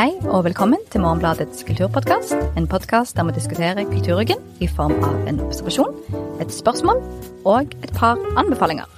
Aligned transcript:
Hei 0.00 0.14
og 0.32 0.46
velkommen 0.46 0.80
til 0.88 1.02
Morgenbladets 1.04 1.60
kulturpodkast. 1.68 2.32
En 2.56 2.64
podkast 2.64 3.18
der 3.18 3.26
vi 3.28 3.34
diskuterer 3.36 3.84
kulturryggen 3.84 4.38
i 4.64 4.68
form 4.76 4.94
av 5.04 5.26
en 5.28 5.42
observasjon, 5.44 5.92
et 6.40 6.54
spørsmål 6.56 7.02
og 7.44 7.74
et 7.84 7.92
par 7.98 8.16
anbefalinger. 8.40 8.88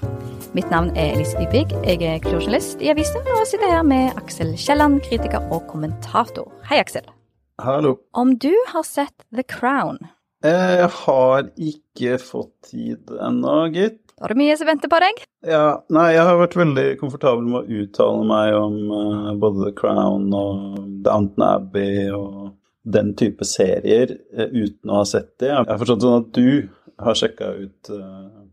Mitt 0.54 0.70
navn 0.70 0.92
er 0.94 1.16
Elise 1.16 1.34
Dybvig. 1.40 1.74
Jeg 1.82 2.06
er 2.06 2.22
kulturjournalist 2.22 2.86
i 2.86 2.92
avisen 2.94 3.26
og 3.34 3.42
sitter 3.50 3.72
her 3.74 3.82
med 3.82 4.14
Aksel 4.14 4.54
Kielland, 4.54 5.00
kritiker 5.08 5.42
og 5.50 5.66
kommentator. 5.72 6.46
Hei, 6.70 6.78
Aksel. 6.84 7.10
Hallo. 7.58 7.96
Om 8.14 8.36
du 8.38 8.52
har 8.70 8.86
sett 8.86 9.26
The 9.34 9.42
Crown? 9.42 9.98
Jeg 10.46 10.86
har 11.00 11.50
ikke 11.58 12.22
fått 12.22 12.54
tid 12.70 13.10
ennå, 13.18 13.64
gitt. 13.74 14.11
Da 14.22 14.28
har 14.28 14.36
du 14.36 14.38
mye 14.38 14.54
som 14.54 14.68
venter 14.70 14.86
på 14.86 14.98
deg. 15.02 15.16
Ja, 15.50 15.80
nei, 15.90 16.12
jeg 16.14 16.22
har 16.28 16.36
vært 16.38 16.52
veldig 16.54 16.84
komfortabel 17.00 17.42
med 17.42 17.64
å 17.64 17.80
uttale 17.82 18.26
meg 18.28 18.54
om 18.54 18.76
uh, 18.94 19.32
både 19.34 19.64
The 19.64 19.72
Crown 19.80 20.28
og 20.30 20.76
Downton 21.02 21.42
Abbey 21.42 22.04
og 22.14 22.52
den 22.86 23.10
type 23.18 23.42
serier 23.50 24.14
uh, 24.38 24.46
uten 24.46 24.94
å 24.94 25.00
ha 25.00 25.08
sett 25.10 25.32
det. 25.42 25.50
Jeg 25.50 25.66
har 25.72 25.82
forstått 25.82 26.06
sånn 26.06 26.20
at 26.20 26.30
du 26.38 26.70
har 27.02 27.18
sjekka 27.18 27.50
ut 27.64 27.90
uh, 27.90 28.46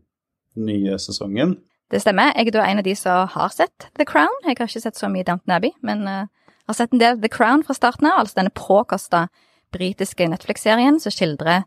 nye 0.58 0.98
sesongen. 0.98 1.54
Det 1.94 2.02
stemmer. 2.02 2.34
Jeg 2.34 2.50
er 2.50 2.64
en 2.66 2.82
av 2.82 2.90
de 2.90 2.98
som 2.98 3.30
har 3.30 3.54
sett 3.54 3.92
The 3.94 4.08
Crown. 4.10 4.42
Jeg 4.42 4.58
har 4.58 4.66
ikke 4.66 4.82
sett 4.88 4.98
så 4.98 5.06
mye 5.06 5.28
Downton 5.28 5.54
Abbey, 5.54 5.70
men 5.86 6.02
har 6.10 6.74
sett 6.74 6.90
en 6.90 7.02
del 7.06 7.22
The 7.22 7.30
Crown 7.30 7.62
fra 7.62 7.78
starten 7.78 8.10
av. 8.10 8.24
Altså 8.24 8.42
denne 8.42 8.58
påkosta 8.58 9.28
britiske 9.70 10.26
Netflix-serien 10.34 10.98
som 10.98 11.14
skildrer 11.14 11.62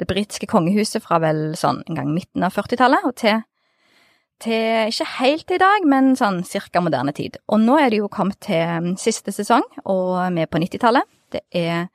det 0.00 0.08
britiske 0.08 0.48
kongehuset 0.50 1.04
fra 1.04 1.20
vel 1.22 1.52
sånn 1.58 1.82
en 1.86 1.98
gang 1.98 2.12
midten 2.14 2.44
av 2.44 2.54
40-tallet 2.56 3.06
og 3.06 3.14
til, 3.20 3.42
til 4.42 4.90
ikke 4.90 5.08
helt 5.18 5.46
til 5.48 5.58
i 5.58 5.62
dag, 5.62 5.86
men 5.88 6.12
sånn 6.18 6.42
cirka 6.46 6.82
moderne 6.84 7.14
tid. 7.16 7.38
Og 7.52 7.60
nå 7.62 7.78
er 7.80 7.92
det 7.92 8.02
jo 8.02 8.10
kommet 8.12 8.40
til 8.44 8.62
mm, 8.62 8.94
siste 9.00 9.34
sesong, 9.34 9.64
og 9.86 10.16
vi 10.34 10.44
er 10.44 10.50
på 10.50 10.60
90-tallet. 10.62 11.08
Det 11.32 11.42
er 11.56 11.88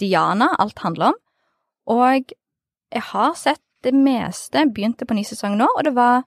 Diana 0.00 0.52
alt 0.60 0.82
handler 0.84 1.14
om. 1.14 1.20
Og 1.96 2.32
jeg 2.92 3.04
har 3.12 3.36
sett 3.38 3.62
det 3.86 3.94
meste, 3.94 4.66
begynte 4.74 5.06
på 5.06 5.16
ny 5.16 5.24
sesong 5.26 5.56
nå, 5.58 5.68
og 5.72 5.84
det 5.86 5.94
var 5.96 6.24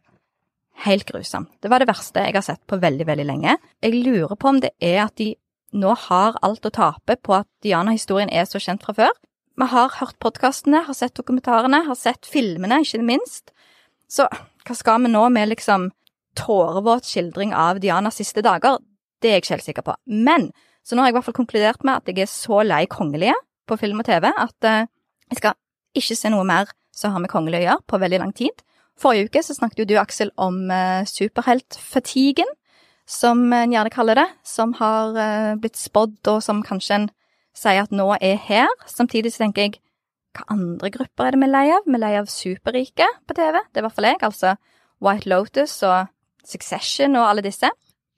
helt 0.85 1.07
grusomt. 1.07 1.51
Det 1.59 1.71
var 1.71 1.83
det 1.83 1.89
verste 1.89 2.23
jeg 2.23 2.37
har 2.37 2.45
sett 2.45 2.61
på 2.69 2.79
veldig, 2.79 3.07
veldig 3.07 3.27
lenge. 3.27 3.57
Jeg 3.83 4.03
lurer 4.05 4.35
på 4.39 4.51
om 4.51 4.61
det 4.63 4.71
er 4.79 5.03
at 5.05 5.17
de 5.19 5.33
nå 5.75 5.91
har 6.07 6.37
alt 6.45 6.65
å 6.65 6.73
tape 6.73 7.19
på 7.21 7.35
at 7.35 7.49
Diana-historien 7.61 8.31
er 8.31 8.47
så 8.49 8.61
kjent 8.63 8.85
fra 8.85 8.95
før, 8.97 9.17
vi 9.59 9.67
har 9.67 9.91
hørt 9.99 10.15
podkastene, 10.23 10.85
har 10.87 10.95
sett 10.95 11.17
dokumentarene, 11.19 11.81
har 11.83 11.97
sett 11.99 12.27
filmene, 12.31 12.77
ikke 12.85 13.01
minst. 13.03 13.51
Så 14.07 14.23
hva 14.69 14.77
skal 14.77 15.01
vi 15.01 15.09
nå 15.09 15.23
med 15.33 15.49
liksom 15.49 15.89
tårevåt 16.37 17.07
skildring 17.09 17.55
av 17.57 17.79
Dianas 17.81 18.19
siste 18.21 18.43
dager? 18.45 18.77
Det 19.19 19.31
er 19.31 19.39
jeg 19.39 19.43
ikke 19.43 19.55
helt 19.55 19.65
sikker 19.65 19.85
på. 19.87 19.95
Men 20.05 20.51
så 20.85 20.95
nå 20.95 21.01
har 21.01 21.09
jeg 21.09 21.15
i 21.15 21.17
hvert 21.17 21.27
fall 21.27 21.39
konkludert 21.39 21.81
med 21.87 21.97
at 21.97 22.09
jeg 22.11 22.23
er 22.23 22.29
så 22.29 22.61
lei 22.61 22.83
kongelige 22.89 23.33
på 23.69 23.77
film 23.81 24.03
og 24.03 24.07
TV 24.07 24.29
at 24.29 24.69
uh, 24.69 24.85
jeg 25.29 25.41
skal 25.41 25.57
ikke 25.97 26.17
se 26.17 26.31
noe 26.31 26.45
mer 26.45 26.69
som 26.95 27.15
har 27.15 27.23
med 27.23 27.31
kongelige 27.31 27.63
å 27.63 27.67
gjøre, 27.67 27.85
på 27.89 27.99
veldig 28.01 28.21
lang 28.21 28.31
tid. 28.35 28.63
Forrige 28.99 29.29
uke 29.29 29.43
så 29.45 29.55
snakket 29.55 29.81
jo 29.81 29.89
du, 29.89 29.95
Aksel, 30.01 30.31
om 30.37 30.61
uh, 30.69 31.01
superheltfatiguen, 31.07 32.49
som 33.09 33.41
en 33.55 33.73
gjerne 33.73 33.93
kaller 33.93 34.19
det, 34.21 34.27
som 34.45 34.75
har 34.77 35.17
uh, 35.17 35.53
blitt 35.57 35.79
spådd, 35.79 36.19
og 36.29 36.43
som 36.45 36.61
kanskje 36.65 36.97
en 36.97 37.07
sier 37.57 37.81
at 37.81 37.93
nå 37.95 38.11
er 38.21 38.37
her. 38.45 38.69
Samtidig 38.89 39.33
så 39.33 39.45
tenker 39.45 39.65
jeg 39.65 39.79
hva 40.39 40.55
andre 40.55 40.91
grupper 40.93 41.27
er 41.27 41.35
det 41.35 41.41
vi 41.41 41.47
er 41.49 41.53
lei 41.53 41.67
av? 41.75 41.85
Vi 41.85 41.97
er 41.97 42.03
lei 42.03 42.13
av 42.19 42.29
superrike 42.31 43.07
på 43.27 43.35
TV. 43.35 43.59
Det 43.59 43.79
er 43.79 43.83
i 43.83 43.87
hvert 43.87 43.97
fall 43.97 44.07
jeg. 44.07 44.19
Altså 44.23 44.55
White 45.03 45.29
Lotus 45.31 45.75
og 45.87 46.09
Succession 46.47 47.17
og 47.19 47.27
alle 47.27 47.43
disse. 47.45 47.69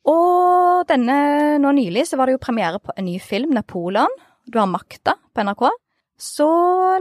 Og 0.09 0.85
denne 0.89 1.15
nå 1.61 1.73
nylig 1.77 2.07
så 2.09 2.17
var 2.17 2.29
det 2.29 2.37
jo 2.37 2.43
premiere 2.43 2.81
på 2.81 2.93
en 2.97 3.07
ny 3.07 3.17
film, 3.21 3.53
Napoleon. 3.57 4.13
Du 4.45 4.59
har 4.59 4.69
makta 4.69 5.17
på 5.33 5.45
NRK. 5.45 5.67
Så 6.21 6.47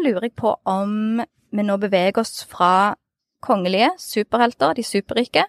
lurer 0.01 0.29
jeg 0.29 0.37
på 0.39 0.55
om 0.69 1.21
vi 1.21 1.65
nå 1.67 1.77
beveger 1.81 2.21
oss 2.23 2.45
fra 2.49 2.95
kongelige 3.45 3.91
superhelter, 4.01 4.77
de 4.77 4.85
superrike, 4.85 5.45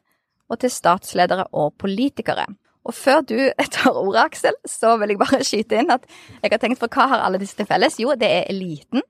og 0.52 0.60
til 0.60 0.72
statsledere 0.72 1.48
og 1.56 1.76
politikere. 1.80 2.48
Og 2.88 2.96
før 2.98 3.22
du 3.22 3.38
tar 3.76 3.96
ordet, 3.96 4.26
Aksel, 4.26 4.58
så 4.66 4.96
vil 5.00 5.14
jeg 5.14 5.22
bare 5.22 5.44
skyte 5.48 5.80
inn 5.80 5.94
at 5.94 6.08
jeg 6.42 6.52
har 6.52 6.62
tenkt 6.64 6.82
for 6.82 6.92
hva 6.92 7.08
har 7.14 7.26
alle 7.26 7.40
disse 7.42 7.56
til 7.60 7.68
felles? 7.70 8.00
Jo, 8.02 8.16
det 8.20 8.32
er 8.32 8.48
eliten. 8.52 9.04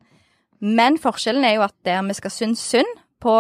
Men 0.62 1.00
forskjellen 1.02 1.46
er 1.46 1.58
jo 1.58 1.66
at 1.66 1.76
der 1.86 2.02
vi 2.06 2.16
skal 2.18 2.34
synes 2.34 2.62
synd 2.62 2.90
på 3.22 3.36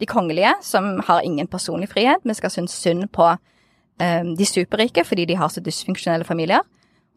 de 0.00 0.06
kongelige, 0.08 0.52
som 0.64 0.98
har 1.06 1.24
ingen 1.26 1.46
personlig 1.46 1.90
frihet, 1.90 2.24
vi 2.24 2.34
skal 2.34 2.50
synes 2.50 2.74
synd 2.74 3.08
på 3.12 3.26
um, 3.30 4.30
de 4.36 4.46
superrike 4.46 5.04
fordi 5.04 5.26
de 5.28 5.36
har 5.36 5.48
så 5.52 5.60
dysfunksjonelle 5.60 6.24
familier. 6.24 6.64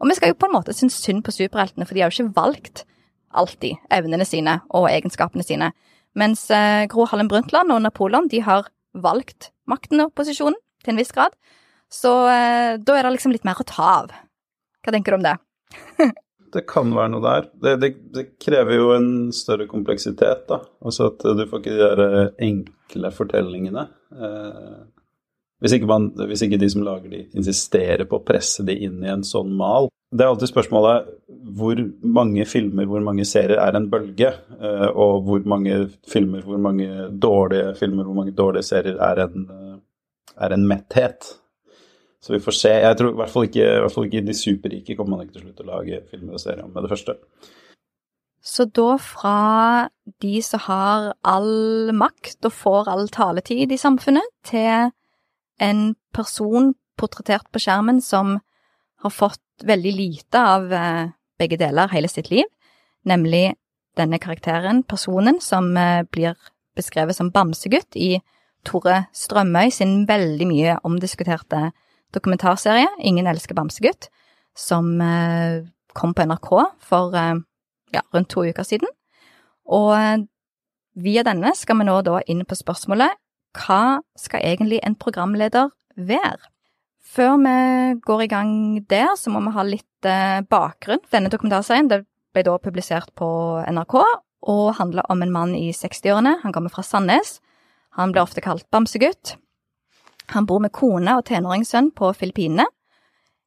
Og 0.00 0.10
vi 0.10 0.18
skal 0.18 0.32
jo 0.32 0.38
på 0.38 0.50
en 0.50 0.56
måte 0.56 0.74
synes 0.76 0.98
synd 1.00 1.24
på 1.24 1.32
superheltene, 1.32 1.86
for 1.86 1.94
de 1.94 2.02
har 2.02 2.10
jo 2.10 2.18
ikke 2.18 2.36
valgt 2.36 2.84
alltid 3.34 3.80
evnene 3.90 4.26
sine 4.28 4.60
og 4.70 4.90
egenskapene 4.90 5.42
sine. 5.42 5.72
Mens 6.14 6.46
uh, 6.52 6.84
Gro 6.90 7.08
Harlem 7.10 7.28
Brundtland 7.28 7.72
og 7.72 7.82
Napoleon 7.82 8.28
de 8.30 8.42
har 8.44 8.68
valgt 8.94 9.50
makten 9.66 10.04
og 10.04 10.12
posisjonen 10.14 10.58
til 10.84 10.94
en 10.94 11.00
viss 11.00 11.12
grad. 11.14 11.34
Så 11.92 12.12
eh, 12.30 12.74
da 12.78 12.96
er 12.96 13.06
det 13.06 13.14
liksom 13.16 13.34
litt 13.34 13.46
mer 13.46 13.60
å 13.60 13.66
ta 13.68 13.88
av. 14.00 14.12
Hva 14.84 14.94
tenker 14.94 15.14
du 15.14 15.20
om 15.20 15.26
det? 15.26 15.34
det 16.54 16.64
kan 16.70 16.92
være 16.94 17.12
noe 17.12 17.24
der. 17.24 17.46
Det, 17.62 17.74
det, 17.82 17.90
det, 18.14 18.24
krever 18.42 18.78
jo 18.78 18.90
en 18.94 19.08
større 19.34 19.66
kompleksitet, 19.70 20.46
da. 20.50 20.60
Altså 20.84 21.10
at 21.10 21.24
du 21.36 21.44
får 21.50 21.62
ikke 21.62 21.74
de 21.74 21.82
der 21.82 22.04
eh, 22.04 22.34
enkle 22.48 23.10
fortellingene. 23.14 23.86
Eh, 24.14 24.78
hvis, 25.64 25.76
ikke 25.76 25.90
man, 25.90 26.10
hvis 26.30 26.44
ikke 26.46 26.60
de 26.62 26.70
som 26.70 26.84
lager 26.86 27.10
de, 27.12 27.24
insisterer 27.36 28.06
på 28.08 28.20
å 28.20 28.24
presse 28.26 28.64
de 28.66 28.78
inn 28.86 29.02
i 29.04 29.12
en 29.12 29.26
sånn 29.26 29.52
mal. 29.58 29.90
Det 30.14 30.22
er 30.22 30.30
alltid 30.30 30.52
spørsmålet 30.52 31.08
hvor 31.58 31.80
mange 32.06 32.46
filmer, 32.46 32.86
hvor 32.86 33.02
mange 33.02 33.26
serier 33.26 33.58
er 33.58 33.78
en 33.78 33.88
bølge? 33.90 34.30
Eh, 34.60 34.88
og 34.90 35.24
hvor 35.26 35.46
mange 35.50 35.88
filmer, 36.10 36.44
hvor 36.46 36.60
mange 36.62 37.08
dårlige 37.10 37.74
filmer, 37.80 38.06
hvor 38.06 38.22
mange 38.22 38.36
dårlige 38.36 38.70
serier 38.70 39.00
er 39.02 39.24
en, 39.26 39.48
eh, 39.50 39.80
er 40.46 40.54
en 40.54 40.68
metthet? 40.70 41.34
Så 42.24 42.32
vi 42.32 42.40
får 42.40 42.56
se. 42.56 42.70
Jeg 42.80 42.96
tror 42.96 43.12
i 43.12 43.18
hvert 43.20 43.32
fall 43.32 43.50
ikke, 43.50 43.66
hvert 43.84 43.92
fall 43.92 44.06
ikke 44.08 44.24
de 44.24 44.36
superrike 44.38 44.96
kommer 44.96 45.18
man 45.18 45.26
ikke 45.26 45.36
til 45.36 45.44
slutt 45.44 45.58
til 45.58 45.66
å 45.66 45.74
lage 45.74 46.00
filmer 46.08 46.38
og 46.38 46.40
serier 46.40 46.64
om 46.64 46.72
med 46.72 46.86
det 46.86 46.92
første. 46.94 47.18
Så 48.44 48.64
da 48.76 48.94
fra 49.00 49.38
de 50.20 50.32
som 50.44 50.62
har 50.66 51.10
all 51.24 51.92
makt 51.96 52.48
og 52.48 52.56
får 52.56 52.88
all 52.92 53.12
taletid 53.12 53.72
i 53.72 53.80
samfunnet, 53.80 54.24
til 54.44 54.90
en 55.64 55.84
person 56.16 56.72
portrettert 57.00 57.48
på 57.52 57.60
skjermen 57.60 58.00
som 58.04 58.38
har 59.04 59.12
fått 59.12 59.64
veldig 59.64 59.92
lite 59.96 60.40
av 60.40 60.72
eh, 60.72 61.12
begge 61.40 61.60
deler 61.60 61.92
hele 61.92 62.08
sitt 62.08 62.32
liv, 62.32 62.48
nemlig 63.04 63.54
denne 64.00 64.18
karakteren, 64.20 64.82
personen, 64.88 65.40
som 65.44 65.72
eh, 65.76 66.04
blir 66.08 66.36
beskrevet 66.76 67.16
som 67.16 67.32
bamsegutt 67.32 67.96
i 68.00 68.16
Tore 68.64 69.04
Strømøy 69.12 69.72
sin 69.72 70.02
veldig 70.08 70.48
mye 70.48 70.76
omdiskuterte 70.88 71.68
dokumentarserie, 72.14 72.88
Ingen 72.98 73.26
elsker 73.26 73.56
bamsegutt, 73.56 74.08
som 74.56 75.00
eh, 75.00 75.64
kom 75.94 76.14
på 76.14 76.26
NRK 76.26 76.50
for 76.82 77.14
eh, 77.18 77.42
ja, 77.94 78.02
rundt 78.14 78.30
to 78.32 78.44
uker 78.46 78.66
siden. 78.66 78.90
Og 79.66 79.92
eh, 79.98 80.24
via 80.94 81.24
denne 81.26 81.54
skal 81.58 81.80
vi 81.80 81.88
nå 81.88 82.00
da 82.06 82.20
inn 82.26 82.44
på 82.46 82.58
spørsmålet 82.58 83.18
hva 83.54 84.00
skal 84.18 84.42
egentlig 84.42 84.80
en 84.82 84.96
programleder 84.98 85.70
være? 85.94 86.50
Før 87.14 87.36
vi 87.38 87.58
går 88.02 88.24
i 88.24 88.30
gang 88.32 88.54
der, 88.90 89.12
så 89.14 89.30
må 89.30 89.38
vi 89.44 89.52
ha 89.54 89.62
litt 89.62 90.08
bakgrunn. 90.50 91.04
Denne 91.12 91.30
dokumentarserien 91.30 91.86
det 91.86 92.00
ble 92.34 92.42
da 92.42 92.56
publisert 92.58 93.12
på 93.14 93.28
NRK 93.70 93.94
og 94.50 94.74
handler 94.80 95.06
om 95.12 95.22
en 95.22 95.32
mann 95.32 95.54
i 95.54 95.70
60-årene. 95.70 96.40
Han 96.42 96.52
kommer 96.52 96.74
fra 96.74 96.82
Sandnes. 96.82 97.38
Han 97.94 98.10
blir 98.10 98.24
ofte 98.24 98.42
kalt 98.42 98.66
bamsegutt. 98.74 99.36
Han 100.32 100.46
bor 100.48 100.62
med 100.64 100.72
kone 100.72 101.18
og 101.18 101.26
tenåringssønn 101.28 101.92
på 101.96 102.12
Filippinene. 102.16 102.66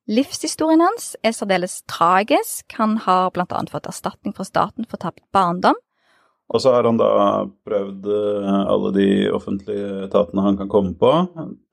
Livshistorien 0.07 0.79
hans 0.85 1.15
er 1.25 1.33
særdeles 1.35 1.81
tragisk. 1.89 2.63
Han 2.79 2.95
har 3.03 3.33
blant 3.35 3.51
annet 3.51 3.73
fått 3.73 3.89
erstatning 3.89 4.35
fra 4.37 4.45
staten 4.47 4.87
for 4.87 5.01
tapt 5.01 5.23
barndom. 5.35 5.75
Og 6.47 6.61
så 6.63 6.71
har 6.77 6.87
han 6.87 6.99
da 6.99 7.09
prøvd 7.67 8.05
eh, 8.07 8.59
alle 8.71 8.91
de 8.95 9.07
offentlige 9.35 10.05
etatene 10.05 10.45
han 10.45 10.55
kan 10.59 10.69
komme 10.71 10.93
på, 10.95 11.11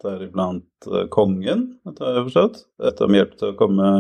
deriblant 0.02 0.88
eh, 0.90 1.06
kongen, 1.14 1.68
etter 1.86 2.10
jeg 2.18 2.26
forstått, 2.26 2.58
etter 2.90 3.06
om 3.06 3.14
hjelp 3.14 3.36
til 3.38 3.52
å 3.52 3.58
komme 3.60 3.90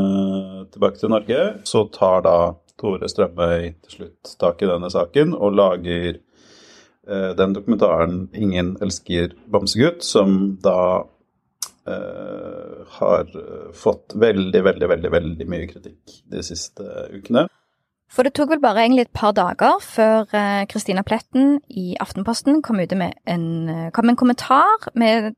tilbake 0.74 0.98
til 0.98 1.14
Norge. 1.14 1.44
Så 1.70 1.84
tar 1.94 2.26
da 2.26 2.36
Tore 2.80 3.06
Strømøy 3.06 3.70
til 3.86 3.98
slutt 3.98 4.34
tak 4.40 4.64
i 4.64 4.70
denne 4.72 4.90
saken 4.90 5.36
og 5.38 5.54
lager 5.54 6.18
den 7.06 7.52
dokumentaren 7.52 8.28
'Ingen 8.32 8.76
elsker 8.80 9.34
bamsegutt', 9.52 10.04
som 10.04 10.56
da 10.64 11.04
uh, 11.88 12.84
har 12.98 13.28
fått 13.72 14.14
veldig, 14.14 14.64
veldig, 14.64 14.88
veldig, 14.88 15.10
veldig 15.12 15.46
mye 15.48 15.68
kritikk 15.68 16.22
de 16.32 16.42
siste 16.42 16.82
ukene. 17.12 17.46
For 18.08 18.24
det 18.24 18.34
tok 18.36 18.54
vel 18.54 18.62
bare 18.62 18.84
egentlig 18.84 19.08
et 19.08 19.16
par 19.16 19.32
dager 19.36 19.80
før 19.82 20.28
Kristina 20.70 21.02
Pletten 21.02 21.58
i 21.68 21.96
Aftenposten 22.00 22.62
kom 22.62 22.80
ut 22.80 22.92
med 22.96 23.12
en, 23.26 23.90
kom 23.92 24.08
en 24.08 24.16
kommentar 24.16 24.88
med 24.94 25.34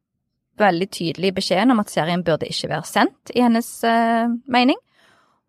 veldig 0.60 0.88
tydelig 0.92 1.34
beskjed 1.36 1.70
om 1.72 1.80
at 1.82 1.92
serien 1.92 2.24
burde 2.24 2.48
ikke 2.48 2.70
være 2.72 2.88
sendt, 2.88 3.32
i 3.34 3.44
hennes 3.44 3.68
uh, 3.84 4.28
mening. 4.50 4.78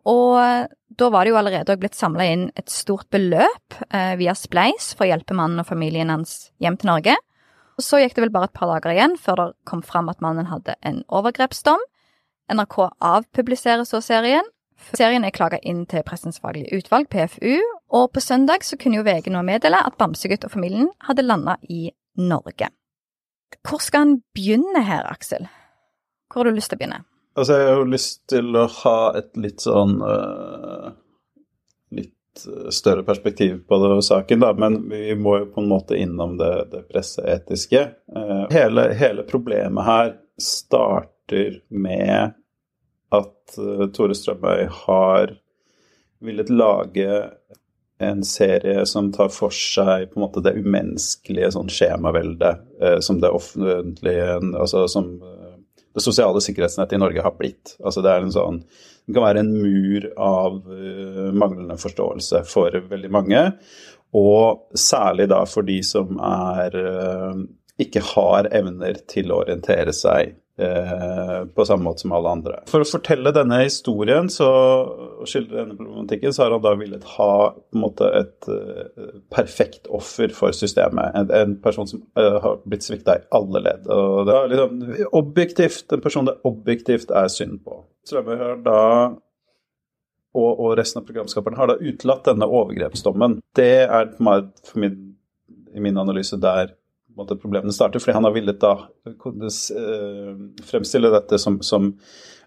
Og 0.08 0.68
da 0.98 1.08
var 1.12 1.24
det 1.24 1.32
jo 1.34 1.38
allerede 1.38 1.76
blitt 1.80 1.96
samla 1.98 2.26
inn 2.32 2.44
et 2.56 2.72
stort 2.72 3.08
beløp 3.12 3.76
eh, 3.92 4.14
via 4.18 4.34
Spleis 4.36 4.92
for 4.96 5.06
å 5.06 5.10
hjelpe 5.12 5.36
mannen 5.36 5.60
og 5.62 5.68
familien 5.68 6.10
hans 6.12 6.50
hjem 6.62 6.78
til 6.80 6.90
Norge. 6.90 7.16
Og 7.78 7.84
så 7.84 8.00
gikk 8.02 8.16
det 8.16 8.24
vel 8.24 8.34
bare 8.34 8.48
et 8.48 8.56
par 8.56 8.70
dager 8.72 8.94
igjen 8.94 9.18
før 9.20 9.40
det 9.42 9.48
kom 9.68 9.84
fram 9.86 10.08
at 10.10 10.22
mannen 10.24 10.48
hadde 10.50 10.74
en 10.88 11.02
overgrepsdom. 11.06 11.82
NRK 12.50 12.78
avpubliserer 13.04 13.84
så 13.86 14.00
serien. 14.02 14.46
Serien 14.94 15.26
er 15.26 15.34
klaga 15.34 15.60
inn 15.66 15.84
til 15.90 16.04
Pressens 16.06 16.38
faglige 16.42 16.78
utvalg, 16.78 17.08
PFU, 17.10 17.58
og 17.94 18.10
på 18.14 18.22
søndag 18.22 18.64
så 18.66 18.78
kunne 18.78 19.00
jo 19.00 19.06
VG 19.06 19.30
nå 19.34 19.42
meddele 19.46 19.80
at 19.84 19.98
Bamsegutt 19.98 20.46
og 20.46 20.54
familien 20.54 20.90
hadde 21.06 21.26
landa 21.26 21.58
i 21.68 21.90
Norge. 22.18 22.70
Hvor 23.66 23.82
skal 23.82 24.04
han 24.04 24.16
begynne 24.34 24.84
her, 24.86 25.06
Aksel? 25.10 25.48
Hvor 26.28 26.42
har 26.42 26.50
du 26.50 26.58
lyst 26.58 26.72
til 26.72 26.78
å 26.78 26.82
begynne? 26.82 27.02
Altså, 27.38 27.54
jeg 27.58 27.68
har 27.70 27.78
jo 27.78 27.90
lyst 27.92 28.22
til 28.30 28.56
å 28.58 28.64
ha 28.82 28.98
et 29.18 29.30
litt 29.38 29.62
sånn 29.62 30.00
uh, 30.02 30.90
Litt 31.94 32.46
større 32.74 33.04
perspektiv 33.06 33.60
på 33.68 33.78
det, 33.82 33.90
saken, 34.06 34.42
da, 34.42 34.52
men 34.58 34.80
vi 34.90 35.14
må 35.18 35.38
jo 35.40 35.48
på 35.54 35.62
en 35.62 35.70
måte 35.70 35.98
innom 35.98 36.36
det, 36.38 36.52
det 36.72 36.84
presseetiske. 36.90 37.84
Uh, 38.14 38.44
hele, 38.54 38.88
hele, 38.98 39.26
problemet 39.26 39.86
her 39.86 40.12
starter 40.38 41.60
med 41.70 42.36
at 43.14 43.58
uh, 43.58 43.86
Tore 43.94 44.14
Strømøy 44.18 44.66
har 44.84 45.34
villet 46.22 46.50
lage 46.50 47.22
en 47.98 48.24
serie 48.26 48.86
som 48.86 49.12
tar 49.14 49.30
for 49.34 49.54
seg 49.54 50.10
på 50.10 50.18
en 50.18 50.26
måte 50.26 50.42
det 50.42 50.54
umenneskelige 50.58 51.50
sånn 51.54 51.70
skjemaveldet 51.72 52.60
eh, 52.82 52.98
som 53.02 53.18
det 53.22 53.30
offentlige 53.34 54.36
Altså 54.38 54.84
som 54.90 55.08
det 55.94 56.04
sosiale 56.04 56.40
sikkerhetsnettet 56.44 56.96
i 56.96 57.02
Norge 57.02 57.24
har 57.24 57.36
blitt. 57.38 57.76
Altså 57.82 58.02
det, 58.04 58.16
sånn, 58.34 58.60
det 59.06 59.16
kan 59.16 59.24
være 59.24 59.44
en 59.44 59.54
mur 59.54 60.08
av 60.14 60.58
uh, 60.68 61.28
manglende 61.32 61.78
forståelse 61.80 62.42
for 62.48 62.76
veldig 62.90 63.12
mange. 63.14 63.44
Og 64.18 64.76
særlig 64.78 65.28
da 65.32 65.42
for 65.48 65.66
de 65.68 65.78
som 65.86 66.20
er, 66.24 66.76
uh, 66.76 67.40
ikke 67.80 68.04
har 68.14 68.50
evner 68.54 69.00
til 69.10 69.32
å 69.32 69.42
orientere 69.44 69.96
seg 69.96 70.36
Eh, 70.36 70.47
på 71.54 71.64
samme 71.68 71.86
måte 71.86 72.02
som 72.02 72.12
alle 72.16 72.32
andre. 72.34 72.56
For 72.70 72.82
å 72.82 72.88
fortelle 72.88 73.30
denne 73.34 73.60
historien 73.62 74.26
så, 74.32 74.48
og 75.22 75.28
skildre 75.30 75.60
denne 75.60 75.76
problematikken, 75.78 76.34
så 76.34 76.44
har 76.44 76.56
han 76.56 76.64
da 76.64 76.72
villet 76.80 77.06
ha 77.14 77.30
på 77.54 77.78
en 77.78 77.84
måte 77.84 78.08
et 78.18 78.48
uh, 78.50 79.12
perfekt 79.34 79.86
offer 79.94 80.34
for 80.34 80.56
systemet. 80.56 81.14
En, 81.14 81.30
en 81.30 81.54
person 81.62 81.86
som 81.90 82.02
uh, 82.18 82.40
har 82.42 82.58
blitt 82.66 82.86
svikta 82.86 83.18
i 83.20 83.24
alle 83.38 83.62
ledd. 83.68 83.86
Og 83.86 84.26
det 84.26 84.34
er 84.34 84.52
liksom 84.54 85.14
objektivt, 85.20 85.86
en 85.94 86.02
person 86.04 86.26
det 86.26 86.38
objektivt 86.48 87.14
er 87.14 87.30
synd 87.32 87.62
på. 87.62 87.84
Strømøy 88.08 88.58
da 88.66 88.82
og, 90.38 90.50
og, 90.52 90.72
resten 90.78 91.00
av 91.00 91.06
programskaperen 91.08 91.56
har 91.58 91.70
da 91.70 91.78
utelatt 91.80 92.26
denne 92.28 92.48
overgrepsdommen. 92.58 93.38
Det 93.56 93.86
er 93.86 94.10
for 94.18 94.82
min, 94.82 94.98
i 95.74 95.82
min 95.82 95.98
analyse 95.98 96.38
der 96.40 96.74
måte, 97.18 97.36
problemene 97.40 97.74
starter. 97.74 98.02
Fordi 98.02 98.16
han 98.16 98.26
har 98.26 98.34
villet 98.34 98.60
da 98.62 98.72
uh, 98.78 100.40
fremstille 100.68 101.10
dette 101.12 101.38
som, 101.40 101.60
som 101.62 101.90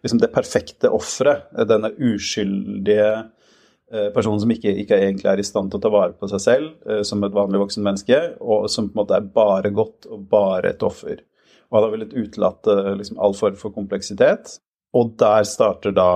liksom 0.02 0.22
det 0.22 0.32
perfekte 0.34 0.92
offeret. 0.94 1.50
Denne 1.70 1.94
uskyldige 1.98 3.10
uh, 3.22 4.08
personen 4.16 4.42
som 4.44 4.54
ikke, 4.54 4.74
ikke, 4.84 5.00
egentlig 5.00 5.32
er 5.32 5.44
i 5.44 5.48
stand 5.48 5.72
til 5.72 5.82
å 5.82 5.84
ta 5.86 5.94
vare 5.94 6.16
på 6.18 6.30
seg 6.32 6.44
selv 6.44 7.04
som 7.08 7.24
et 7.28 7.36
vanlig 7.36 7.62
voksen 7.66 7.86
menneske, 7.86 8.20
og 8.40 8.70
som 8.72 8.90
på 8.90 8.96
en 8.96 9.04
måte 9.04 9.20
er 9.20 9.30
bare 9.36 9.74
godt 9.76 10.10
og 10.12 10.26
bare 10.32 10.74
et 10.74 10.88
offer. 10.88 11.24
Og 11.70 11.78
han 11.78 11.88
har 11.88 11.96
villet 11.96 12.18
utelate 12.18 12.78
liksom, 13.00 13.20
all 13.20 13.36
form 13.38 13.60
for 13.60 13.76
kompleksitet. 13.76 14.58
Og 14.98 15.14
der 15.20 15.46
starter 15.48 15.96
da 15.96 16.12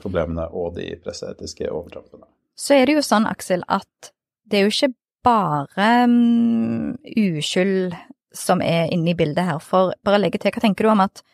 problemene 0.00 0.48
og 0.48 0.72
de 0.74 0.88
presseetiske 1.04 1.68
overtrampene. 1.70 2.24
Så 2.56 2.74
er 2.74 2.88
det 2.88 2.96
jo 2.96 3.02
sånn, 3.04 3.28
Aksel, 3.28 3.62
at 3.68 4.10
det 4.48 4.58
er 4.58 4.64
jo 4.64 4.72
ikke 4.72 4.94
bare 5.26 6.06
um, 6.06 6.94
uskyld 7.16 7.96
som 8.36 8.62
er 8.62 8.92
inne 8.94 9.12
i 9.12 9.18
bildet 9.18 9.48
her. 9.48 9.58
For 9.62 9.94
bare 10.06 10.20
legge 10.22 10.40
til, 10.40 10.54
hva 10.54 10.62
tenker 10.62 10.86
du 10.86 10.92
om 10.92 11.02
at 11.04 11.24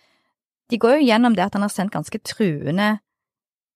de 0.73 0.79
går 0.81 0.99
jo 0.99 1.09
gjennom 1.11 1.37
det 1.37 1.44
at 1.44 1.59
han 1.59 1.67
har 1.67 1.73
sendt 1.73 1.93
ganske 1.93 2.23
truende 2.25 2.94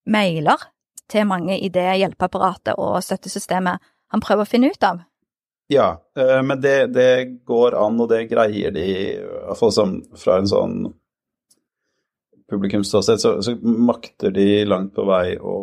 mailer 0.09 0.63
til 1.11 1.27
mange 1.29 1.59
i 1.59 1.69
det 1.73 1.85
hjelpeapparatet 2.01 2.79
og 2.81 3.03
støttesystemet 3.05 3.83
han 4.15 4.23
prøver 4.23 4.47
å 4.47 4.49
finne 4.49 4.71
ut 4.73 4.87
av? 4.87 5.03
Ja, 5.71 5.89
eh, 6.19 6.41
men 6.47 6.61
det, 6.63 6.77
det 6.95 7.43
går 7.47 7.75
an, 7.75 7.99
og 8.01 8.09
det 8.13 8.29
greier 8.31 8.75
de, 8.75 8.87
iallfall 9.19 9.75
som 9.75 9.97
fra 10.19 10.39
en 10.39 10.51
sånn 10.51 10.77
publikumsståsted, 12.51 13.19
så, 13.19 13.33
så 13.43 13.57
makter 13.63 14.31
de 14.31 14.63
langt 14.71 14.95
på 14.95 15.03
vei 15.09 15.35
å 15.43 15.57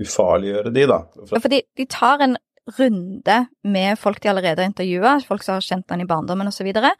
ufarliggjøre 0.00 0.72
de, 0.72 0.86
da. 0.88 1.02
Ja, 1.28 1.42
fordi 1.44 1.60
de 1.76 1.86
tar 1.92 2.24
en 2.24 2.38
runde 2.76 3.38
med 3.64 3.98
folk 3.98 4.20
de 4.22 4.32
allerede 4.32 4.62
har 4.62 4.70
intervjua, 4.70 5.18
folk 5.26 5.44
som 5.44 5.56
har 5.58 5.64
kjent 5.64 5.90
han 5.90 6.04
i 6.04 6.08
barndommen 6.08 6.50
osv., 6.50 6.68
og, 6.68 6.84
så 6.84 6.92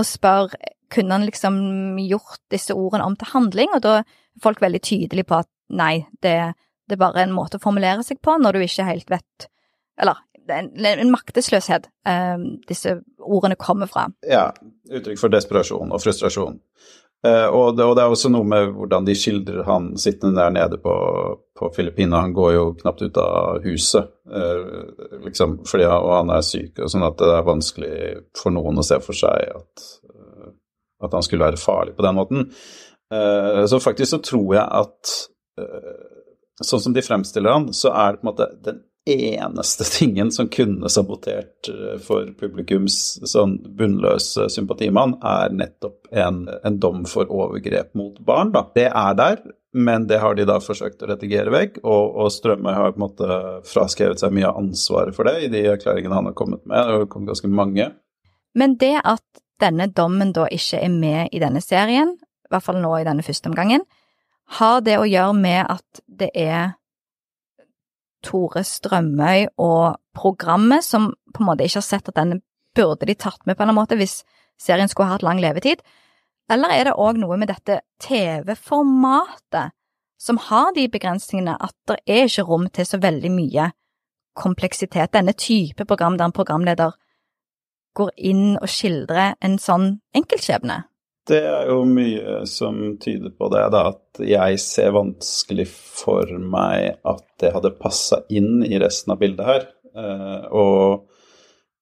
og 0.00 0.06
spør 0.06 0.56
kunne 0.90 1.16
han 1.16 1.26
liksom 1.26 1.60
gjort 2.02 2.40
disse 2.50 2.74
ordene 2.74 3.06
om 3.06 3.16
til 3.18 3.30
handling, 3.32 3.70
og 3.74 3.82
da 3.84 4.00
er 4.00 4.08
folk 4.42 4.62
veldig 4.62 4.80
tydelige 4.86 5.28
på 5.28 5.40
at 5.42 5.50
nei, 5.70 6.06
det, 6.22 6.34
det 6.86 6.96
er 6.96 7.02
bare 7.02 7.24
en 7.24 7.34
måte 7.34 7.58
å 7.58 7.62
formulere 7.62 8.04
seg 8.06 8.20
på 8.22 8.36
når 8.38 8.56
du 8.56 8.64
ikke 8.66 8.88
helt 8.88 9.10
vet 9.10 9.48
Eller 10.00 10.18
er 10.50 10.64
en, 10.64 11.00
en 11.04 11.12
maktesløshet 11.12 11.88
um, 12.08 12.46
disse 12.68 12.96
ordene 13.20 13.58
kommer 13.60 13.90
fra. 13.90 14.08
Ja, 14.26 14.48
uttrykk 14.90 15.20
for 15.20 15.32
desperasjon 15.32 15.92
og 15.92 16.02
frustrasjon. 16.02 16.58
Uh, 17.20 17.52
og, 17.52 17.76
det, 17.76 17.84
og, 17.84 17.96
det, 17.98 18.02
er 18.02 18.14
også 18.14 18.30
noe 18.32 18.46
med 18.48 18.70
hvordan 18.72 19.04
de 19.04 19.12
skildrer 19.18 19.66
han 19.66 19.90
sittende 20.00 20.40
der 20.40 20.54
nede 20.54 20.78
på, 20.80 20.94
på 21.58 21.68
Filippinene. 21.76 22.22
Han 22.24 22.36
går 22.36 22.52
jo 22.54 22.62
knapt 22.78 23.02
ut 23.04 23.20
av 23.20 23.58
huset, 23.66 24.08
uh, 24.32 25.18
liksom, 25.26 25.58
fordi 25.68 25.88
og 25.90 26.14
han 26.14 26.32
er 26.32 26.46
syk, 26.46 26.78
og 26.80 26.88
sånn 26.88 27.04
at 27.04 27.18
det 27.20 27.34
er 27.36 27.48
vanskelig 27.48 27.96
for 28.40 28.56
noen 28.56 28.80
å 28.80 28.86
se 28.86 28.96
for 29.04 29.20
seg 29.20 29.52
at, 29.52 29.84
uh, 30.08 30.48
at 31.04 31.18
han 31.18 31.26
skulle 31.26 31.44
være 31.44 31.60
farlig 31.60 31.96
på 31.98 32.06
den 32.08 32.16
måten. 32.16 32.48
så 33.10 33.78
faktisk 33.82 34.12
så 34.12 34.18
tror 34.22 34.52
jeg 34.54 34.62
at 34.62 35.12
sånn 36.62 36.82
som 36.84 36.92
de 36.94 37.02
fremstiller 37.02 37.50
han, 37.50 37.64
så 37.74 37.90
er 37.90 38.12
det 38.12 38.20
på 38.20 38.22
en 38.22 38.28
måte 38.28 38.46
den 38.62 38.76
eneste 39.06 39.84
tingen 39.84 40.32
som 40.32 40.48
kunne 40.48 40.88
sabotert 40.88 41.68
eh, 41.68 41.96
for 42.04 42.28
publikums 42.40 43.20
sånn 43.28 43.56
bunnløse 43.76 44.48
sympatimann, 44.52 45.16
er 45.24 45.54
nettopp 45.54 46.10
en, 46.12 46.44
en, 46.64 46.78
dom 46.80 47.06
for 47.08 47.30
overgrep 47.30 47.94
mot 47.98 48.18
barn. 48.24 48.52
Da. 48.54 48.66
Det 48.74 48.88
er 48.90 49.16
der, 49.18 49.42
men 49.72 50.06
det 50.10 50.20
har 50.22 50.36
de 50.36 50.46
da 50.48 50.58
forsøkt 50.62 51.02
å 51.02 51.10
redigere 51.12 51.52
vekk, 51.54 51.80
og, 51.84 52.16
og 52.24 52.32
Strømøy 52.34 52.72
har 52.76 52.94
på 52.94 53.00
en 53.00 53.06
måte 53.06 53.40
fraskrevet 53.70 54.22
seg 54.22 54.34
mye 54.36 54.48
av 54.50 54.60
ansvaret 54.60 55.16
for 55.16 55.28
det 55.28 55.46
i 55.46 55.52
de 55.52 55.64
erklæringene 55.72 56.18
han 56.18 56.30
har 56.30 56.36
kommet 56.38 56.64
med. 56.64 56.76
Det 56.78 56.98
har 56.98 57.12
kommet 57.12 57.32
ganske 57.34 57.52
mange. 57.52 57.92
Men 58.58 58.76
det 58.80 58.96
at 59.04 59.24
denne 59.60 59.90
dommen 59.92 60.32
da 60.34 60.46
ikke 60.50 60.80
er 60.80 60.92
med 60.92 61.32
i 61.36 61.40
denne 61.42 61.62
serien, 61.64 62.16
i 62.16 62.52
hvert 62.52 62.64
fall 62.66 62.80
nå 62.82 62.92
i 62.98 63.06
denne 63.06 63.24
første 63.24 63.50
omgangen, 63.50 63.84
har 64.58 64.80
det 64.82 64.96
å 64.98 65.06
gjøre 65.06 65.36
med 65.38 65.60
at 65.70 66.00
det 66.20 66.32
er 66.34 66.72
Tore 68.26 68.62
Strømøy 68.66 69.46
og 69.58 69.96
programmet, 70.16 70.84
som 70.84 71.12
på 71.34 71.42
en 71.42 71.48
måte 71.48 71.64
ikke 71.64 71.80
har 71.80 71.86
sett 71.86 72.08
at 72.10 72.18
den 72.18 72.42
burde 72.76 73.06
de 73.08 73.16
tatt 73.18 73.46
med 73.46 73.56
på 73.58 73.64
en 73.66 73.74
måte 73.74 73.98
hvis 73.98 74.20
serien 74.60 74.90
skulle 74.90 75.10
hatt 75.10 75.24
lang 75.26 75.40
levetid? 75.42 75.82
Eller 76.50 76.74
er 76.74 76.88
det 76.88 76.98
òg 76.98 77.20
noe 77.22 77.38
med 77.38 77.50
dette 77.52 77.80
TV-formatet 78.02 79.76
som 80.20 80.40
har 80.50 80.74
de 80.76 80.88
begrensningene 80.90 81.56
at 81.62 81.76
det 81.88 82.00
er 82.06 82.26
ikke 82.26 82.44
rom 82.48 82.66
til 82.68 82.86
så 82.86 83.00
veldig 83.00 83.30
mye 83.32 83.70
kompleksitet? 84.36 85.14
Denne 85.14 85.32
type 85.32 85.86
program 85.86 86.18
der 86.18 86.28
en 86.28 86.36
programleder 86.36 86.96
går 87.96 88.10
inn 88.16 88.58
og 88.58 88.68
skildrer 88.70 89.36
en 89.40 89.58
sånn 89.58 90.00
enkeltskjebne? 90.14 90.82
Det 91.30 91.40
er 91.46 91.68
jo 91.70 91.82
mye 91.86 92.40
som 92.50 92.78
tyder 93.02 93.30
på 93.38 93.48
det, 93.52 93.62
da, 93.70 93.84
at 93.92 94.22
jeg 94.26 94.56
ser 94.62 94.94
vanskelig 94.96 95.68
for 95.70 96.30
meg 96.42 96.96
at 97.06 97.22
det 97.42 97.52
hadde 97.54 97.76
passa 97.78 98.24
inn 98.32 98.64
i 98.66 98.80
resten 98.82 99.14
av 99.14 99.20
bildet 99.20 99.46
her. 99.46 99.68
Eh, 99.94 100.42
og 100.50 101.06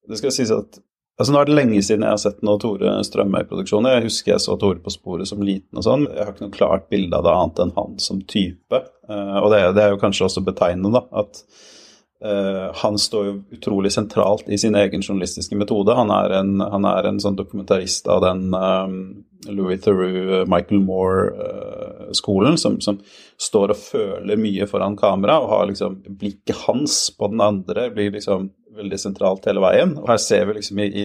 det 0.09 0.21
skal 0.21 0.35
sies 0.35 0.53
at 0.55 0.79
altså 1.19 1.35
Nå 1.35 1.41
er 1.41 1.49
det 1.49 1.57
lenge 1.57 1.81
siden 1.83 2.05
jeg 2.07 2.15
har 2.15 2.21
sett 2.23 2.45
noe 2.47 2.61
Tore 2.63 2.93
Strømøy-produksjoner. 3.09 3.97
Jeg 3.97 4.07
husker 4.11 4.35
jeg 4.35 4.45
så 4.45 4.55
Tore 4.61 4.79
på 4.85 4.93
sporet 4.95 5.31
som 5.31 5.41
liten 5.43 5.81
og 5.81 5.87
sånn. 5.87 6.07
Jeg 6.13 6.23
har 6.23 6.35
ikke 6.35 6.47
noe 6.47 6.55
klart 6.55 6.87
bilde 6.93 7.19
av 7.19 7.27
det 7.27 7.35
annet 7.35 7.65
enn 7.65 7.75
han 7.79 7.99
som 8.05 8.21
type. 8.23 8.85
Eh, 9.09 9.37
og 9.41 9.51
det, 9.55 9.65
det 9.79 9.87
er 9.87 9.97
jo 9.97 10.03
kanskje 10.03 10.29
også 10.29 10.45
betegnende, 10.47 11.01
da, 11.01 11.25
at 11.25 11.43
han 12.19 12.97
står 12.99 13.27
jo 13.29 13.35
utrolig 13.55 13.93
sentralt 13.95 14.49
i 14.51 14.57
sin 14.59 14.75
egen 14.75 15.05
journalistiske 15.05 15.55
metode. 15.55 15.95
Han 15.95 16.11
er 16.11 16.33
en, 16.41 16.57
han 16.59 16.87
er 16.91 17.07
en 17.07 17.21
sånn 17.23 17.37
dokumentarist 17.39 18.09
av 18.11 18.25
den 18.25 18.49
um, 18.51 18.97
Louis 19.47 19.81
Theroux, 19.81 20.47
Michael 20.51 20.81
Moore-skolen, 20.81 22.53
uh, 22.53 22.57
som, 22.57 22.81
som, 22.81 22.99
står 23.39 23.71
og 23.71 23.79
føler 23.79 24.41
mye 24.41 24.67
foran 24.67 24.97
kamera, 24.99 25.39
og 25.39 25.53
har 25.53 25.69
liksom 25.69 26.01
blikket 26.19 26.65
hans 26.67 27.05
på 27.15 27.29
den 27.31 27.43
andre 27.45 27.89
blir 27.95 28.11
liksom 28.17 28.51
veldig 28.79 28.99
sentralt 29.01 29.47
hele 29.47 29.63
veien. 29.63 29.95
Og 29.99 30.11
her 30.11 30.19
ser 30.23 30.47
vi 30.49 30.57
liksom 30.59 30.81
i, 30.83 30.89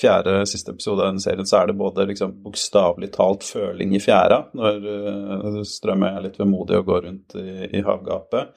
fjerde 0.00 0.42
siste 0.48 0.72
episode 0.74 1.02
av 1.02 1.12
denne 1.12 1.24
serien, 1.24 1.48
så 1.48 1.60
er 1.60 1.70
det 1.70 1.76
både 1.80 2.08
liksom 2.08 2.38
bokstavelig 2.44 3.12
talt 3.14 3.44
føling 3.44 3.94
i 3.96 4.02
fjæra, 4.02 4.46
når 4.56 4.88
uh, 4.88 5.60
Strømøy 5.68 6.10
er 6.10 6.24
litt 6.28 6.40
vemodig 6.40 6.80
og 6.80 6.88
går 6.88 7.06
rundt 7.10 7.36
i, 7.40 7.50
i 7.68 7.84
havgapet. 7.84 8.56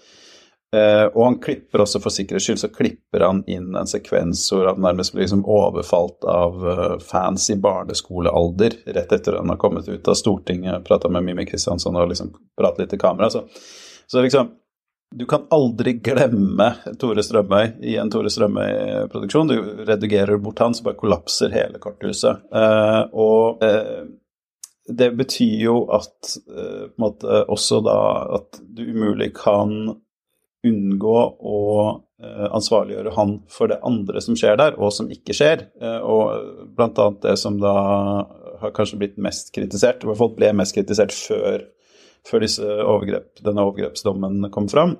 Uh, 0.77 1.07
og 1.13 1.23
han 1.23 1.39
klipper 1.41 1.83
også, 1.83 2.01
for 2.03 2.13
sikkerhets 2.13 2.45
skyld, 2.47 2.61
så 2.61 2.69
klipper 2.73 3.25
han 3.25 3.41
inn 3.49 3.73
en 3.77 3.89
sekvens 3.89 4.43
hvor 4.53 4.69
han 4.69 4.83
nærmest 4.83 5.15
blir 5.15 5.25
liksom 5.25 5.45
overfalt 5.49 6.27
av 6.29 6.61
uh, 6.67 6.85
fans 7.01 7.49
i 7.53 7.57
barneskolealder 7.63 8.77
rett 8.97 9.17
etter 9.17 9.39
han 9.39 9.49
har 9.53 9.59
kommet 9.61 9.89
ut 9.89 10.07
av 10.07 10.19
Stortinget, 10.19 10.85
prata 10.85 11.09
med 11.09 11.25
Mimmi 11.25 11.47
Kristiansson 11.49 11.97
og 11.97 12.13
liksom 12.13 12.31
pratet 12.59 12.85
litt 12.85 12.95
til 12.95 13.01
kamera. 13.01 13.31
Så, 13.33 13.45
så 14.07 14.21
liksom 14.21 14.53
du 15.15 15.25
kan 15.25 15.47
aldri 15.49 15.93
glemme 16.03 16.73
Tore 16.99 17.23
Strømøy 17.23 17.79
i 17.87 17.95
en 17.99 18.09
Tore 18.11 18.31
Strømøy-produksjon. 18.31 19.47
Du 19.47 19.83
redigerer 19.87 20.39
bort 20.43 20.59
han, 20.59 20.75
så 20.75 20.83
bare 20.83 20.99
kollapser 20.99 21.53
hele 21.55 21.79
korthuset. 21.79 22.43
Eh, 22.51 23.03
og 23.15 23.63
eh, 23.63 24.03
det 24.87 25.11
betyr 25.19 25.63
jo 25.63 25.77
at 25.95 26.33
eh, 26.51 26.83
på 26.89 26.97
en 26.97 27.05
måte 27.05 27.39
også 27.47 27.79
da 27.87 28.01
at 28.39 28.59
du 28.59 28.83
umulig 28.83 29.31
kan 29.39 29.95
unngå 30.65 31.17
å 31.37 31.61
eh, 32.23 32.47
ansvarliggjøre 32.49 33.13
han 33.17 33.37
for 33.51 33.71
det 33.71 33.79
andre 33.85 34.23
som 34.23 34.37
skjer 34.39 34.57
der, 34.59 34.77
og 34.81 34.93
som 34.95 35.09
ikke 35.13 35.35
skjer. 35.37 35.67
Eh, 35.81 35.99
og 36.01 36.69
blant 36.77 36.99
annet 37.03 37.23
det 37.27 37.37
som 37.41 37.59
da 37.61 37.75
har 38.57 38.73
kanskje 38.73 39.01
blitt 39.03 39.17
mest 39.21 39.53
kritisert, 39.55 40.01
i 40.01 40.09
hvert 40.09 40.21
fall 40.21 40.33
ble 40.37 40.53
mest 40.57 40.77
kritisert 40.77 41.13
før 41.15 41.65
før 42.27 42.43
overgrep, 42.83 43.41
denne 43.45 43.63
overgrepsdommen 43.63 44.49
kom 44.51 44.67
fram, 44.71 44.97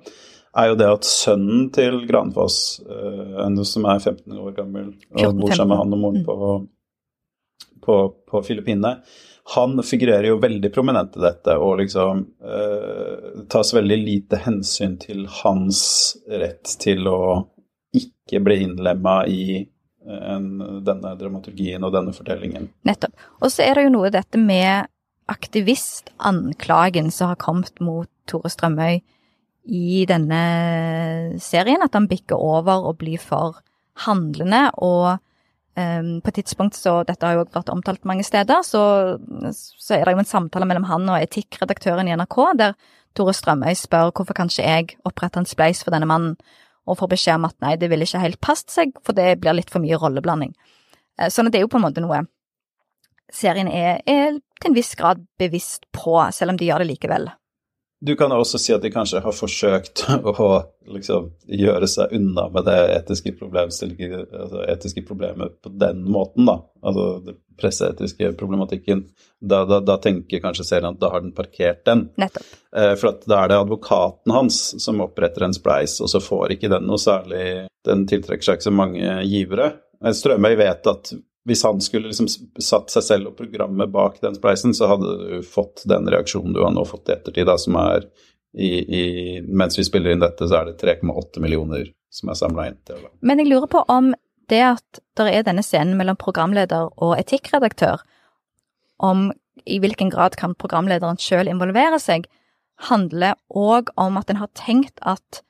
er 0.58 0.72
jo 0.72 0.78
det 0.80 0.88
at 0.90 1.08
sønnen 1.08 1.68
til 1.76 2.02
Granfoss, 2.10 2.80
uh, 2.88 3.64
som 3.68 3.88
er 3.90 4.00
15 4.00 4.38
år 4.38 4.56
gammel 4.58 4.94
og 5.12 5.42
bor 5.42 5.54
sammen 5.54 5.74
med 5.74 5.82
han 5.82 5.98
og 5.98 6.02
moren 6.02 6.22
mm. 6.22 6.28
på, 6.28 6.52
på, 7.84 7.98
på 8.32 8.44
Filippinene, 8.48 8.98
han 9.56 9.84
figurerer 9.84 10.28
jo 10.28 10.40
veldig 10.44 10.72
prominent 10.76 11.16
i 11.16 11.24
dette, 11.24 11.56
og 11.56 11.78
liksom 11.80 12.26
eh, 12.44 13.44
tas 13.52 13.72
veldig 13.76 13.98
lite 14.02 14.42
hensyn 14.44 14.98
til 15.00 15.24
hans 15.40 15.80
rett 16.28 16.76
til 16.84 17.08
å 17.08 17.22
ikke 17.96 18.42
bli 18.44 18.58
innlemma 18.66 19.22
i 19.32 19.44
eh, 19.62 20.26
en, 20.34 20.50
denne 20.84 21.14
dramaturgien 21.20 21.86
og 21.88 21.96
denne 21.96 22.16
fortellingen. 22.16 22.68
Nettopp. 22.88 23.16
Og 23.40 23.54
så 23.54 23.64
er 23.64 23.80
det 23.80 23.88
jo 23.88 23.94
noe 23.96 24.12
dette 24.12 24.42
med 24.42 24.92
aktivistanklagen 25.32 27.12
som 27.12 27.32
har 27.32 27.40
kommet 27.40 27.80
mot 27.84 28.10
Tore 28.28 28.52
Strømøy 28.52 29.00
i 29.68 30.04
denne 30.08 30.42
serien, 31.44 31.84
at 31.84 31.96
han 31.96 32.08
bikker 32.12 32.36
over 32.36 32.88
og 32.88 33.00
blir 33.00 33.20
for 33.20 33.62
handlende. 34.08 34.70
Og 34.84 35.20
på 35.78 36.32
et 36.32 36.38
tidspunkt, 36.40 36.74
så 36.74 37.04
dette 37.06 37.22
har 37.22 37.36
jo 37.38 37.44
vært 37.54 37.70
omtalt 37.70 38.06
mange 38.10 38.24
steder, 38.26 38.64
så, 38.66 38.82
så, 39.54 39.92
er 39.94 40.08
det 40.08 40.16
jo 40.16 40.22
en 40.24 40.30
samtale 40.30 40.66
mellom 40.66 40.88
han 40.90 41.06
og 41.14 41.22
etikkredaktøren 41.22 42.10
i 42.10 42.16
NRK, 42.18 42.38
der 42.58 42.74
Tore 43.18 43.36
Strømøy 43.38 43.76
spør 43.78 44.10
hvorfor 44.10 44.38
kanskje 44.38 44.66
jeg 44.66 44.96
oppretter 45.06 45.44
en 45.44 45.50
spleis 45.50 45.84
for 45.86 45.94
denne 45.94 46.10
mannen, 46.10 46.34
og 46.88 46.98
får 46.98 47.12
beskjed 47.12 47.38
om 47.38 47.46
at 47.50 47.58
nei, 47.62 47.76
det 47.78 47.92
ville 47.92 48.08
ikke 48.08 48.24
helt 48.24 48.42
passet 48.42 48.74
seg, 48.74 48.98
for 49.06 49.18
det 49.18 49.36
blir 49.44 49.58
litt 49.58 49.70
for 49.70 49.84
mye 49.84 50.00
rolleblanding. 50.02 50.56
Eh, 51.20 51.30
sånn 51.34 51.50
at 51.50 51.54
det 51.54 51.62
er 51.62 51.68
jo 51.68 51.72
på 51.74 51.82
en 51.82 51.86
måte 51.86 52.02
noe 52.02 52.24
serien 53.34 53.68
er, 53.68 54.02
er 54.08 54.38
til 54.58 54.72
en 54.72 54.78
viss 54.78 54.94
grad 54.98 55.26
bevisst 55.40 55.86
på, 55.96 56.16
selv 56.34 56.54
om 56.54 56.60
de 56.60 56.70
gjør 56.70 56.84
det 56.84 56.92
likevel. 56.94 57.30
Du 58.00 58.16
kan 58.16 58.32
også 58.32 58.60
si 58.62 58.74
at 58.76 58.84
de 58.84 58.92
kanskje 58.94 59.24
har 59.26 59.34
forsøkt 59.34 60.04
å 60.30 60.50
liksom, 60.94 61.32
gjøre 61.50 61.90
seg 61.90 62.14
unna 62.18 62.46
med 62.54 62.68
det 62.68 62.78
etiske, 63.00 63.34
altså, 63.42 64.62
etiske 64.70 65.04
problemet 65.08 65.58
på 65.64 65.72
den 65.82 66.04
måten, 66.06 66.46
da. 66.46 66.60
Altså 66.84 67.08
den 67.26 67.40
presseetiske 67.58 68.36
problematikken. 68.38 69.08
Da, 69.42 69.64
da, 69.66 69.80
da, 69.82 69.98
tenker 70.02 70.44
kanskje 70.44 70.66
serien 70.68 70.92
at 70.92 71.02
da 71.02 71.10
har 71.14 71.26
den 71.26 71.34
parkert 71.38 71.84
den. 71.90 72.08
Nettopp. 72.22 72.46
Eh, 72.78 72.94
for 73.02 73.18
da 73.26 73.42
er 73.42 73.52
det 73.52 73.60
advokaten 73.64 74.36
hans 74.36 74.60
som 74.84 75.02
oppretter 75.02 75.48
en 75.48 75.58
spleis, 75.58 75.98
og 76.04 76.12
så 76.14 76.22
får 76.22 76.54
ikke 76.58 76.72
den 76.74 76.86
noe 76.90 77.02
særlig 77.02 77.66
Den 77.88 78.04
tiltrekker 78.10 78.44
seg 78.44 78.58
ikke 78.60 78.68
så 78.68 78.76
mange 78.76 79.18
givere. 79.26 79.72
Strømøy 80.04 80.58
vet 80.60 80.90
at 80.92 81.14
hvis 81.48 81.64
han 81.64 81.80
skulle 81.82 82.12
liksom 82.12 82.28
satt 82.60 82.92
seg 82.92 83.06
selv 83.06 83.32
og 83.32 83.38
programmet 83.40 83.92
bak 83.94 84.20
den 84.22 84.36
spleisen, 84.36 84.74
så 84.76 84.90
hadde 84.92 85.14
du 85.22 85.46
fått 85.48 85.86
den 85.88 86.10
reaksjonen 86.12 86.56
du 86.56 86.60
har 86.66 86.74
nå 86.76 86.84
fått 86.88 87.08
i 87.08 87.16
ettertid, 87.16 87.48
da, 87.48 87.56
som 87.62 87.78
er 87.80 88.10
i, 88.58 88.68
i, 88.68 89.04
Mens 89.48 89.78
vi 89.80 89.86
spiller 89.86 90.12
inn 90.12 90.24
dette, 90.24 90.48
så 90.50 90.60
er 90.60 90.72
det 90.72 90.80
3,8 90.82 91.44
millioner 91.44 91.92
som 92.12 92.32
er 92.32 92.40
samla 92.40 92.68
inn. 92.68 92.80
til. 92.88 93.04
Men 93.22 93.40
jeg 93.40 93.52
lurer 93.52 93.70
på 93.72 93.84
om 93.92 94.12
det 94.52 94.64
at 94.64 95.02
det 95.20 95.28
er 95.32 95.46
denne 95.48 95.64
scenen 95.64 95.98
mellom 96.00 96.18
programleder 96.20 96.90
og 96.96 97.16
etikkredaktør, 97.20 98.04
om 98.98 99.30
i 99.68 99.80
hvilken 99.84 100.10
grad 100.12 100.36
kan 100.40 100.56
programlederen 100.58 101.20
sjøl 101.22 101.52
involvere 101.52 102.00
seg, 102.02 102.26
handler 102.90 103.38
òg 103.50 103.92
om 104.00 104.20
at 104.20 104.32
en 104.32 104.42
har 104.42 104.52
tenkt 104.58 105.00
at 105.02 105.42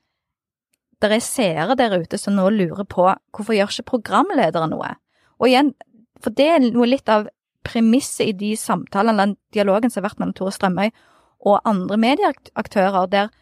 det 1.02 1.12
er 1.14 1.22
seere 1.22 1.76
der 1.78 1.94
ute 2.02 2.18
som 2.18 2.38
nå 2.38 2.50
lurer 2.54 2.86
på 2.90 3.06
hvorfor 3.06 3.54
gjør 3.54 3.74
ikke 3.74 3.92
programlederen 3.92 4.74
noe? 4.74 4.96
Og 5.40 5.50
igjen, 5.50 5.74
for 6.24 6.34
det 6.34 6.48
er 6.50 6.64
noe 6.64 6.88
litt 6.90 7.10
av 7.10 7.28
premisset 7.68 8.32
i 8.32 8.36
de 8.38 8.54
samtalene, 8.58 9.26
den 9.26 9.36
dialogen 9.54 9.92
som 9.92 10.02
har 10.02 10.10
vært 10.10 10.22
mellom 10.22 10.36
Tore 10.38 10.54
Strømøy 10.56 10.88
og 11.48 11.60
andre 11.68 11.98
medieaktører, 12.02 13.10
der 13.12 13.34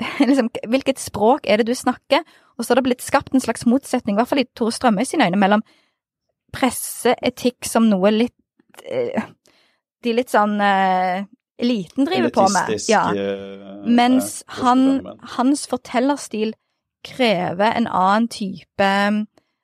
liksom, 0.30 0.48
Hvilket 0.72 1.00
språk 1.00 1.44
er 1.44 1.60
det 1.60 1.68
du 1.68 1.74
snakker? 1.76 2.24
Og 2.56 2.64
så 2.64 2.72
har 2.72 2.80
det 2.80 2.88
blitt 2.88 3.04
skapt 3.04 3.34
en 3.36 3.42
slags 3.42 3.66
motsetning, 3.68 4.16
i 4.16 4.20
hvert 4.20 4.30
fall 4.30 4.42
i 4.42 4.48
Tore 4.56 4.72
Strømøy 4.72 5.04
sine 5.08 5.28
øyne, 5.28 5.40
mellom 5.40 5.64
presseetikk 6.56 7.68
som 7.68 7.86
noe 7.90 8.10
litt 8.10 8.82
eh, 8.88 9.28
De 10.02 10.14
litt 10.16 10.32
sånn 10.32 10.56
eh, 10.64 11.26
eliten 11.60 12.08
driver 12.08 12.32
på 12.34 12.46
med. 12.54 12.72
Ja. 12.88 13.04
Eh, 13.12 13.84
Mens 13.84 14.40
han, 14.60 15.04
hans 15.36 15.66
fortellerstil 15.68 16.54
krever 17.04 17.76
en 17.76 17.86
annen 17.86 18.28
type 18.32 18.88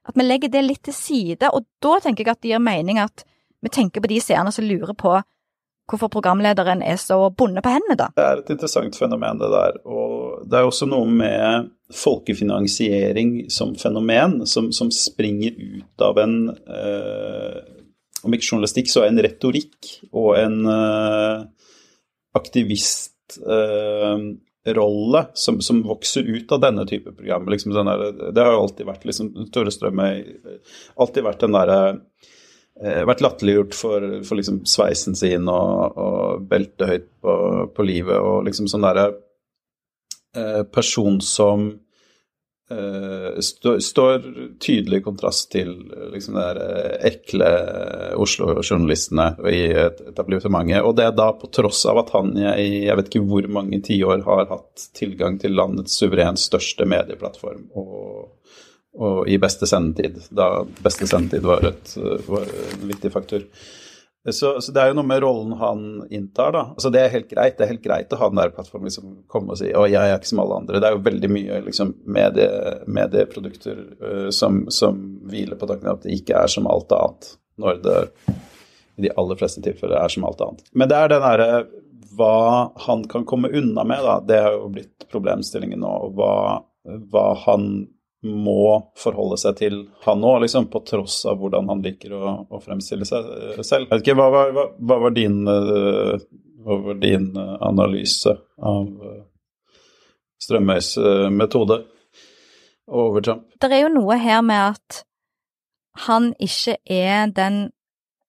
at 0.07 0.17
vi 0.17 0.27
legger 0.27 0.53
det 0.53 0.65
litt 0.65 0.85
til 0.87 0.95
side, 0.97 1.51
og 1.51 1.67
da 1.83 1.97
tenker 2.03 2.25
jeg 2.25 2.37
at 2.37 2.43
det 2.45 2.53
gir 2.53 2.63
mening 2.63 3.01
at 3.03 3.27
vi 3.65 3.73
tenker 3.73 4.05
på 4.05 4.11
de 4.11 4.21
seerne 4.23 4.53
som 4.55 4.67
lurer 4.67 4.95
på 4.99 5.17
hvorfor 5.87 6.11
programlederen 6.11 6.83
er 6.83 6.99
så 6.99 7.19
bonde 7.31 7.63
på 7.63 7.71
hendene, 7.71 7.97
da. 7.99 8.09
Det 8.17 8.25
er 8.25 8.41
et 8.41 8.53
interessant 8.57 8.97
fenomen, 8.99 9.39
det 9.39 9.51
der. 9.53 9.79
Og 9.87 10.47
det 10.51 10.59
er 10.59 10.67
også 10.67 10.89
noe 10.91 11.07
med 11.07 11.69
folkefinansiering 11.95 13.37
som 13.55 13.77
fenomen, 13.79 14.41
som, 14.51 14.73
som 14.75 14.91
springer 14.95 15.55
ut 15.55 16.07
av 16.07 16.23
en 16.23 16.37
eh, 16.51 17.65
Om 18.27 18.35
ikke 18.35 18.49
journalistikk, 18.49 18.89
så 18.91 19.05
en 19.07 19.21
retorikk 19.23 19.93
og 20.11 20.33
en 20.41 20.57
eh, 20.67 21.45
aktivist 22.35 23.37
eh, 23.39 24.25
rolle 24.75 25.27
som, 25.35 25.61
som, 25.61 25.83
vokser 25.87 26.23
ut 26.27 26.53
av 26.53 26.61
denne 26.61 26.87
type 26.87 27.13
program. 27.13 27.49
Liksom 27.49 27.75
der, 27.77 28.33
det 28.33 28.43
har 28.43 28.57
jo 28.57 28.65
alltid 28.65 28.89
vært 28.89 29.07
liksom, 29.09 29.31
Tore 29.55 29.73
Strømøy 29.75 30.25
alltid 30.97 31.27
vært 31.27 31.45
den 31.45 31.55
derre 31.57 31.79
eh, 32.83 33.03
vært 33.09 33.23
latterliggjort 33.25 33.77
for, 33.79 34.09
for 34.27 34.41
liksom 34.41 34.65
sveisen 34.69 35.19
sin 35.19 35.49
og, 35.53 35.97
og 36.01 36.49
beltet 36.51 36.91
høyt 36.91 37.09
på, 37.23 37.37
på, 37.77 37.87
livet 37.87 38.19
og 38.19 38.47
liksom 38.49 38.71
sånn 38.71 38.87
derre 38.87 39.09
eh, 40.37 40.63
person 40.73 41.21
som 41.25 41.71
Uh, 42.67 43.39
står 43.81 44.25
tydelig 44.59 44.99
i 44.99 45.03
kontrast 45.05 45.53
til 45.53 45.69
liksom 46.11 46.35
de 46.35 46.41
der 46.43 46.59
uh, 46.59 46.97
ekle 47.07 47.51
Oslo-journalistene 48.19 49.29
i 49.53 49.61
etablissementet. 50.11 50.81
Og 50.83 50.97
det 50.99 51.07
er 51.07 51.15
da 51.15 51.29
på 51.39 51.47
tross 51.55 51.85
av 51.87 52.01
at 52.03 52.11
han 52.17 52.33
i 52.35 52.89
jeg 52.89 52.99
vet 52.99 53.13
ikke 53.13 53.23
hvor 53.31 53.47
mange 53.55 53.79
tiår 53.87 54.25
har 54.27 54.49
hatt 54.51 54.89
tilgang 54.99 55.39
til 55.39 55.55
landets 55.55 55.95
suverent 55.95 56.43
største 56.43 56.89
medieplattform, 56.91 57.69
og, 57.79 58.51
og 58.99 59.31
i 59.31 59.39
beste 59.39 59.71
sendetid, 59.71 60.25
da 60.35 60.65
beste 60.83 61.07
sendetid 61.07 61.47
var, 61.47 61.71
et, 61.71 61.95
var 62.27 62.51
en 62.51 62.89
viktig 62.91 63.15
faktor. 63.15 63.47
Så, 64.33 64.61
så, 64.61 64.73
det 64.75 64.83
er 64.83 64.91
jo 64.91 64.97
noe 64.99 65.07
med 65.07 65.21
rollen 65.23 65.53
han 65.61 65.83
inntar, 66.11 66.51
da. 66.55 66.63
Altså 66.75 66.91
Det 66.91 67.03
er 67.03 67.13
helt 67.13 67.29
greit 67.31 67.59
det 67.59 67.67
er 67.67 67.73
helt 67.75 67.85
greit 67.85 68.13
å 68.13 68.19
ha 68.21 68.29
den 68.33 68.41
der 68.41 68.53
plattformen 68.55 68.91
liksom 68.91 69.13
komme 69.31 69.55
og 69.55 69.61
si 69.61 69.71
å, 69.71 69.85
jeg 69.91 70.03
er 70.03 70.19
ikke 70.19 70.33
som 70.33 70.43
alle 70.43 70.61
andre. 70.63 70.81
Det 70.83 70.89
er 70.89 70.97
jo 70.97 71.07
veldig 71.07 71.31
mye 71.31 71.61
liksom 71.69 71.95
medie, 72.17 72.51
medieprodukter 72.99 73.81
uh, 74.03 74.29
som, 74.35 74.65
som, 74.75 74.99
hviler 75.27 75.59
på 75.59 75.69
tanken 75.71 75.93
at 75.93 76.05
det 76.07 76.19
ikke 76.19 76.39
er 76.43 76.51
som 76.51 76.69
alt 76.71 76.93
annet, 76.95 77.33
når 77.63 77.81
det 77.87 77.97
i 78.97 79.05
de 79.05 79.13
aller 79.21 79.37
fleste 79.37 79.61
tilfeller 79.65 79.99
er 80.01 80.13
som 80.13 80.25
alt 80.25 80.41
annet. 80.41 80.63
Men 80.73 80.89
det 80.91 80.99
er 80.99 81.13
den 81.13 81.27
derre 81.27 81.51
hva 82.17 82.73
han 82.87 83.03
kan 83.11 83.27
komme 83.29 83.51
unna 83.53 83.85
med, 83.85 84.01
da, 84.03 84.21
det 84.25 84.39
har 84.41 84.55
jo 84.57 84.71
blitt 84.73 85.05
problemstillingen 85.13 85.83
nå. 85.85 85.93
hva, 86.17 86.63
hva 87.13 87.27
han 87.45 87.87
må 88.27 88.93
forholde 88.99 89.39
seg 89.41 89.59
til 89.61 89.79
han 90.07 90.25
òg, 90.25 90.43
liksom, 90.45 90.69
på 90.73 90.83
tross 90.89 91.21
av 91.29 91.41
hvordan 91.41 91.71
han 91.73 91.85
liker 91.85 92.15
å, 92.17 92.35
å 92.51 92.63
fremstille 92.63 93.09
seg 93.09 93.27
eh, 93.27 93.63
selv. 93.67 93.93
Ikke, 93.99 94.17
hva 94.19 94.29
var, 94.35 94.55
hva, 94.57 94.69
hva 94.77 95.01
var, 95.07 95.17
din, 95.17 95.43
eh, 95.51 96.29
hva 96.67 96.81
var 96.89 97.03
din 97.03 97.31
eh, 97.33 97.57
analyse 97.67 98.37
av 98.57 98.91
Strømøys 100.43 100.97
metode? 101.33 101.85
over 102.87 103.21
Trump? 103.21 103.47
Det 103.61 103.73
er 103.73 103.87
jo 103.87 103.95
noe 103.95 104.19
her 104.21 104.43
med 104.47 104.77
at 104.77 105.03
han 106.07 106.33
ikke 106.39 106.77
er 106.87 107.33
den 107.33 107.71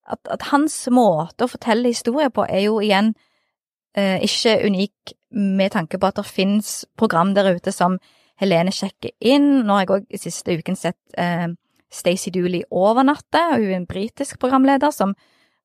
At, 0.08 0.22
at 0.32 0.46
hans 0.54 0.86
måte 0.88 1.44
å 1.44 1.51
fortelle 1.51 1.89
historier 1.92 2.30
på 2.32 2.46
er 2.48 2.62
jo 2.63 2.77
igjen 2.80 3.10
eh, 3.92 4.24
ikke 4.24 4.54
unik 4.63 5.12
med 5.36 5.74
tanke 5.74 6.00
på 6.00 6.08
at 6.08 6.16
det 6.16 6.24
finnes 6.24 6.86
program 6.96 7.34
der 7.36 7.50
ute 7.58 7.74
som 7.75 7.98
Helene 8.41 8.74
sjekker 8.74 9.13
inn. 9.20 9.63
Nå 9.65 9.77
har 9.77 9.86
jeg 9.86 9.94
òg 9.96 10.20
siste 10.22 10.58
uken 10.60 10.77
sett 10.77 11.00
eh, 11.17 11.48
Stacey 11.94 12.34
Dooley 12.34 12.65
overnatte, 12.70 13.39
hun 13.53 13.70
er 13.70 13.77
en 13.79 13.88
britisk 13.89 14.39
programleder 14.41 14.91
som 14.91 15.15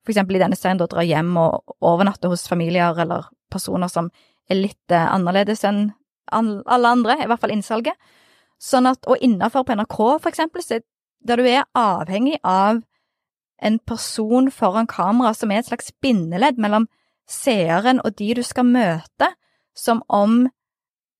eksempel 0.08 0.36
i 0.36 0.42
denne 0.42 0.58
serien 0.58 0.80
drar 0.80 1.06
hjem 1.06 1.36
og 1.38 1.76
overnatter 1.84 2.30
hos 2.32 2.48
familier 2.50 2.96
eller 2.98 3.28
personer 3.52 3.90
som 3.90 4.10
er 4.50 4.58
litt 4.58 4.94
eh, 4.94 5.08
annerledes 5.14 5.64
enn 5.68 5.90
alle 6.32 6.88
andre, 6.88 7.18
i 7.20 7.28
hvert 7.28 7.42
fall 7.42 7.52
innsalget. 7.52 7.98
Sånn 8.62 8.86
at, 8.88 9.04
og 9.10 9.20
innafor 9.20 9.66
på 9.66 9.74
NRK, 9.76 9.98
for 10.22 10.30
eksempel, 10.30 10.62
så 10.64 10.78
der 11.26 11.38
du 11.38 11.46
er 11.50 11.66
avhengig 11.76 12.38
av 12.46 12.80
en 13.62 13.78
person 13.86 14.48
foran 14.50 14.88
kamera 14.90 15.34
som 15.34 15.52
er 15.52 15.60
et 15.60 15.68
slags 15.68 15.92
bindeledd 16.02 16.58
mellom 16.62 16.88
seeren 17.28 18.00
og 18.02 18.16
de 18.18 18.32
du 18.38 18.42
skal 18.46 18.66
møte, 18.66 19.28
som 19.74 20.02
om 20.08 20.46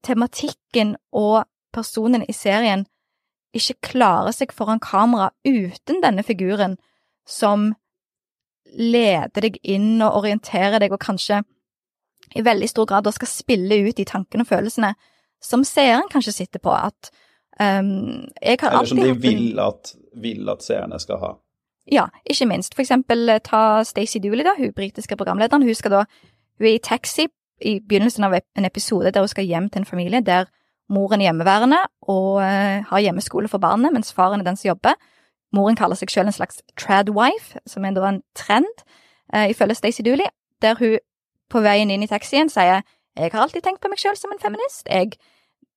tematikken 0.03 0.97
og 1.13 1.45
personen 1.73 2.25
i 2.29 2.35
serien 2.37 2.87
ikke 3.57 3.93
klarer 3.93 4.33
seg 4.35 4.53
foran 4.57 4.81
kamera 4.83 5.31
uten 5.45 6.01
denne 6.03 6.25
figuren 6.25 6.79
som 7.29 7.73
leder 8.73 9.45
deg 9.45 9.59
inn 9.63 10.01
og 10.01 10.23
orienterer 10.23 10.81
deg, 10.81 10.95
og 10.95 11.03
kanskje 11.03 11.43
i 12.33 12.45
veldig 12.45 12.69
stor 12.71 12.89
grad 12.89 13.05
da 13.05 13.13
skal 13.13 13.29
spille 13.29 13.83
ut 13.85 13.99
de 13.99 14.07
tankene 14.09 14.47
og 14.47 14.49
følelsene 14.49 14.95
som 15.43 15.67
seeren 15.67 16.09
kanskje 16.13 16.33
sitter 16.33 16.63
på. 16.63 16.73
At 16.73 17.11
um, 17.61 18.25
jeg 18.41 18.59
har 18.63 18.73
Eller 18.73 18.89
som 18.89 19.03
de 19.03 19.13
vil 19.21 19.61
at, 19.61 19.93
vil 20.17 20.49
at 20.49 20.65
seerne 20.65 21.01
skal 21.03 21.21
ha. 21.21 21.33
Ja, 21.93 22.07
ikke 22.25 22.47
minst. 22.47 22.77
For 22.77 22.85
eksempel 22.85 23.29
eh, 23.29 23.43
ta 23.43 23.83
Stacey 23.85 24.23
Dooley, 24.23 24.47
da, 24.47 24.55
hun 24.57 24.73
britiske 24.73 25.17
programlederen. 25.19 25.67
Hun 25.67 25.75
skal 25.75 25.91
da 25.91 26.05
Hun 26.59 26.69
er 26.69 26.77
i 26.77 26.79
taxi 26.79 27.27
i 27.65 27.79
begynnelsen 27.81 28.27
av 28.27 28.37
en 28.39 28.69
episode 28.69 29.13
der 29.13 29.25
hun 29.25 29.31
skal 29.31 29.49
hjem 29.49 29.71
til 29.71 29.83
en 29.83 29.89
familie 29.89 30.21
der 30.21 30.51
moren 30.93 31.21
er 31.21 31.31
hjemmeværende 31.31 31.79
og 32.11 32.43
eh, 32.43 32.85
har 32.89 33.05
hjemmeskole 33.05 33.49
for 33.49 33.63
barnet, 33.63 33.93
mens 33.93 34.13
faren 34.13 34.41
er 34.41 34.45
den 34.45 34.59
som 34.59 34.69
jobber. 34.69 34.99
Moren 35.53 35.77
kaller 35.77 35.97
seg 35.97 36.11
selv 36.11 36.31
en 36.31 36.37
slags 36.37 36.63
tradwife, 36.81 37.61
som 37.67 37.85
er 37.85 37.95
da 37.97 38.09
en 38.09 38.23
trend, 38.35 38.85
uh, 39.35 39.45
ifølge 39.51 39.77
Stacey 39.77 40.05
Dooley, 40.05 40.29
der 40.63 40.79
hun 40.81 40.99
på 41.53 41.61
veien 41.61 41.93
inn 41.93 42.05
i 42.05 42.09
taxien 42.09 42.49
sier 42.49 42.81
jeg 43.13 43.33
har 43.35 43.43
alltid 43.45 43.61
tenkt 43.61 43.83
på 43.85 43.91
meg 43.93 44.01
selv 44.01 44.17
som 44.17 44.33
en 44.33 44.41
feminist. 44.41 44.87
Jeg 44.89 45.19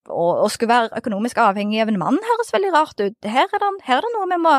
å, 0.07 0.47
skulle 0.51 0.71
være 0.71 1.01
økonomisk 1.01 1.39
avhengig 1.43 1.81
av 1.83 1.91
en 1.91 1.99
mann 1.99 2.19
høres 2.23 2.53
veldig 2.55 2.71
rart 2.71 3.01
ut. 3.01 3.17
Her 3.27 3.49
er 3.49 3.63
det, 3.63 3.71
her 3.87 3.99
er 3.99 4.05
det 4.05 4.11
noe 4.13 4.29
vi 4.31 4.37
må 4.39 4.53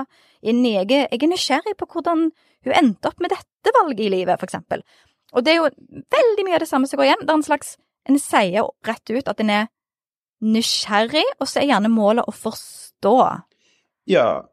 inn 0.44 0.60
i. 0.66 0.74
Jeg, 0.76 0.90
jeg 1.06 1.22
er 1.22 1.30
nysgjerrig 1.30 1.76
på 1.80 1.88
hvordan 1.94 2.28
hun 2.66 2.76
endte 2.76 3.08
opp 3.08 3.22
med 3.22 3.32
dette 3.32 3.74
valget 3.78 4.04
i 4.04 4.10
livet, 4.12 4.36
for 4.36 4.48
eksempel. 4.48 4.84
Og 5.36 5.44
det 5.44 5.52
er 5.52 5.60
jo 5.60 5.70
veldig 6.16 6.46
mye 6.46 6.56
av 6.56 6.64
det 6.64 6.70
samme 6.70 6.88
som 6.88 7.00
går 7.00 7.10
igjen. 7.10 7.24
Det 7.24 7.32
er 7.32 7.40
en 7.40 7.50
slags 7.50 7.76
En 8.06 8.20
sier 8.22 8.62
rett 8.86 9.10
ut 9.10 9.28
at 9.28 9.40
en 9.42 9.48
er 9.50 9.64
nysgjerrig, 10.46 11.24
og 11.40 11.48
så 11.50 11.58
er 11.58 11.72
gjerne 11.72 11.90
målet 11.90 12.28
å 12.28 12.34
forstå, 12.34 13.14
Ja, 14.06 14.44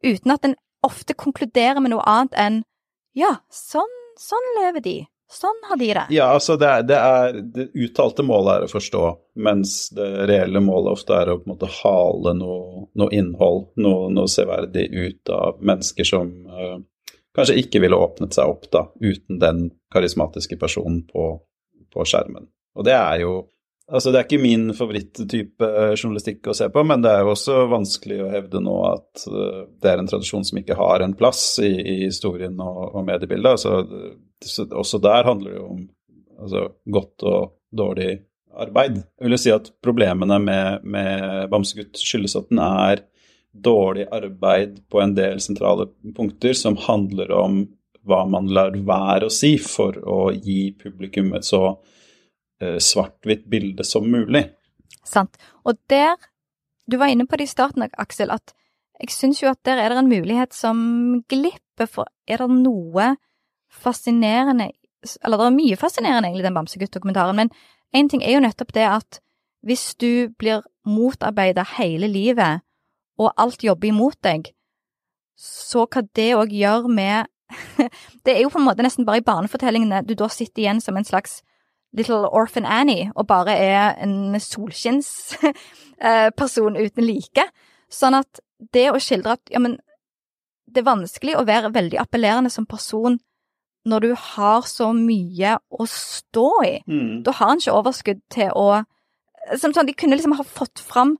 uten 0.00 0.32
at 0.32 0.46
en 0.48 0.54
ofte 0.84 1.12
konkluderer 1.12 1.82
med 1.84 1.92
noe 1.92 2.04
annet 2.08 2.38
enn 2.40 2.62
ja, 3.12 3.34
sånn, 3.52 3.92
sånn 4.16 4.48
lever 4.56 4.80
de. 4.84 4.94
Sånn 5.30 5.60
har 5.68 5.78
de 5.80 5.88
det. 5.96 6.04
Ja, 6.14 6.30
altså 6.36 6.56
det, 6.60 6.68
er, 6.68 6.82
det, 6.86 6.96
er, 6.96 7.38
det 7.54 7.66
uttalte 7.86 8.22
målet 8.26 8.54
er 8.54 8.66
å 8.66 8.72
forstå, 8.72 9.04
mens 9.42 9.88
det 9.96 10.08
reelle 10.30 10.60
målet 10.62 10.92
ofte 10.94 11.16
er 11.16 11.32
å 11.32 11.38
på 11.40 11.48
en 11.48 11.54
måte 11.54 11.70
hale 11.80 12.34
noe, 12.38 12.84
noe 13.00 13.14
innhold, 13.14 13.70
noe, 13.80 14.10
noe 14.14 14.30
severdig 14.30 14.86
ut 14.92 15.32
av 15.34 15.62
mennesker 15.64 16.06
som 16.06 16.30
eh, 16.46 16.76
kanskje 17.34 17.58
ikke 17.62 17.82
ville 17.82 17.98
åpnet 17.98 18.36
seg 18.36 18.50
opp 18.50 18.68
da, 18.72 18.86
uten 19.02 19.40
den 19.42 19.66
karismatiske 19.94 20.58
personen 20.60 21.02
på, 21.08 21.32
på 21.92 22.06
skjermen. 22.08 22.48
Og 22.78 22.86
det 22.86 22.96
er 22.98 23.24
jo 23.24 23.42
Altså, 23.84 24.08
det 24.08 24.16
er 24.16 24.24
ikke 24.24 24.40
min 24.40 24.70
favoritttype 24.72 25.66
eh, 25.68 25.90
journalistikk 25.92 26.46
å 26.48 26.54
se 26.56 26.70
på, 26.72 26.80
men 26.88 27.02
det 27.04 27.10
er 27.12 27.20
jo 27.20 27.34
også 27.34 27.66
vanskelig 27.68 28.22
å 28.24 28.30
hevde 28.32 28.62
nå 28.64 28.76
at 28.88 29.24
eh, 29.28 29.58
det 29.76 29.90
er 29.90 30.00
en 30.00 30.08
tradisjon 30.08 30.46
som 30.48 30.56
ikke 30.56 30.78
har 30.78 31.04
en 31.04 31.12
plass 31.18 31.42
i, 31.60 31.68
i 31.68 31.96
historien 32.06 32.56
og, 32.64 32.78
og 32.94 33.04
mediebildet. 33.04 33.58
Altså, 33.58 34.14
så 34.40 34.64
også 34.72 35.02
der 35.04 35.28
handler 35.28 35.52
det 35.52 35.58
jo 35.58 35.66
om 35.74 35.82
altså, 36.46 36.64
godt 36.96 37.26
og 37.28 37.52
dårlig 37.76 38.14
arbeid. 38.64 39.02
Jeg 39.02 39.26
vil 39.26 39.36
jo 39.36 39.42
si 39.44 39.52
at 39.52 39.68
problemene 39.84 40.40
med, 40.40 40.88
med 40.88 41.50
Bamsegutt 41.52 42.00
skyldes 42.00 42.38
at 42.40 42.48
den 42.48 42.64
er 42.64 43.04
dårlig 43.54 44.06
arbeid 44.10 44.80
på 44.90 45.00
en 45.00 45.14
del 45.14 45.40
sentrale 45.40 45.86
punkter 46.16 46.56
som 46.58 46.76
handler 46.76 47.30
om 47.32 47.62
hva 48.04 48.24
man 48.28 48.50
lar 48.52 48.74
være 48.74 49.28
å 49.28 49.32
si 49.32 49.54
for 49.62 49.96
å 49.96 50.18
gi 50.34 50.74
publikum 50.76 51.32
et 51.38 51.46
så 51.46 51.62
uh, 51.70 52.78
svart-hvitt 52.82 53.46
bilde 53.50 53.86
som 53.86 54.06
mulig. 54.10 54.46
Sant. 55.04 55.38
Og 55.64 55.78
der 55.88 56.16
Du 56.84 56.98
var 57.00 57.08
inne 57.08 57.24
på 57.24 57.38
det 57.40 57.46
i 57.46 57.48
starten, 57.48 57.80
Aksel, 57.96 58.28
at 58.28 58.52
jeg 59.00 59.08
syns 59.08 59.38
jo 59.40 59.48
at 59.48 59.62
der 59.64 59.78
er 59.80 59.88
det 59.88 60.02
en 60.02 60.10
mulighet 60.10 60.52
som 60.52 61.22
glipper, 61.32 61.88
for 61.88 62.10
er 62.28 62.42
det 62.42 62.48
noe 62.58 63.14
fascinerende 63.72 64.68
Eller 65.24 65.40
det 65.40 65.46
er 65.46 65.56
mye 65.56 65.78
fascinerende, 65.80 66.28
egentlig, 66.28 66.44
den 66.44 66.58
Bamsegutt-dokumentaren, 66.58 67.36
men 67.36 67.50
én 67.96 68.08
ting 68.08 68.20
er 68.20 68.36
jo 68.36 68.44
nettopp 68.44 68.74
det 68.76 68.84
at 68.84 69.18
hvis 69.64 69.94
du 70.00 70.28
blir 70.36 70.60
motarbeida 70.84 71.64
hele 71.78 72.08
livet, 72.08 72.60
og 73.20 73.32
alt 73.40 73.64
jobber 73.64 73.88
imot 73.88 74.16
deg, 74.24 74.40
så 75.38 75.86
hva 75.90 76.02
det 76.14 76.34
òg 76.38 76.50
gjør 76.54 76.88
med 76.90 77.26
Det 78.24 78.32
er 78.32 78.40
jo 78.42 78.50
på 78.50 78.58
en 78.58 78.66
måte 78.66 78.82
nesten 78.82 79.06
bare 79.06 79.18
i 79.20 79.26
barnefortellingene 79.26 80.06
du 80.08 80.14
da 80.18 80.28
sitter 80.32 80.62
igjen 80.62 80.80
som 80.82 80.96
en 80.96 81.06
slags 81.06 81.42
Little 81.94 82.28
Orphan 82.34 82.66
Annie 82.66 83.10
og 83.14 83.26
bare 83.30 83.54
er 83.54 83.94
en 84.02 84.40
solskinnsperson 84.40 86.76
uten 86.84 87.04
like. 87.06 87.44
Sånn 87.92 88.14
at 88.18 88.40
det 88.74 88.90
å 88.90 89.02
skildre 89.02 89.32
at 89.36 89.42
ja, 89.52 89.58
men 89.62 89.72
det 90.66 90.78
er 90.82 90.88
vanskelig 90.88 91.34
å 91.38 91.46
være 91.46 91.74
veldig 91.74 91.98
appellerende 92.02 92.50
som 92.50 92.66
person 92.66 93.18
når 93.86 94.00
du 94.00 94.14
har 94.16 94.62
så 94.66 94.92
mye 94.96 95.58
å 95.68 95.86
stå 95.90 96.62
i. 96.64 96.82
Da 97.22 97.30
har 97.38 97.50
en 97.52 97.58
ikke 97.60 97.78
overskudd 97.78 98.20
til 98.32 98.48
å 98.56 98.82
som 99.60 99.74
sånn, 99.76 99.86
De 99.86 99.92
kunne 99.92 100.16
liksom 100.16 100.32
ha 100.38 100.42
fått 100.42 100.80
fram 100.80 101.18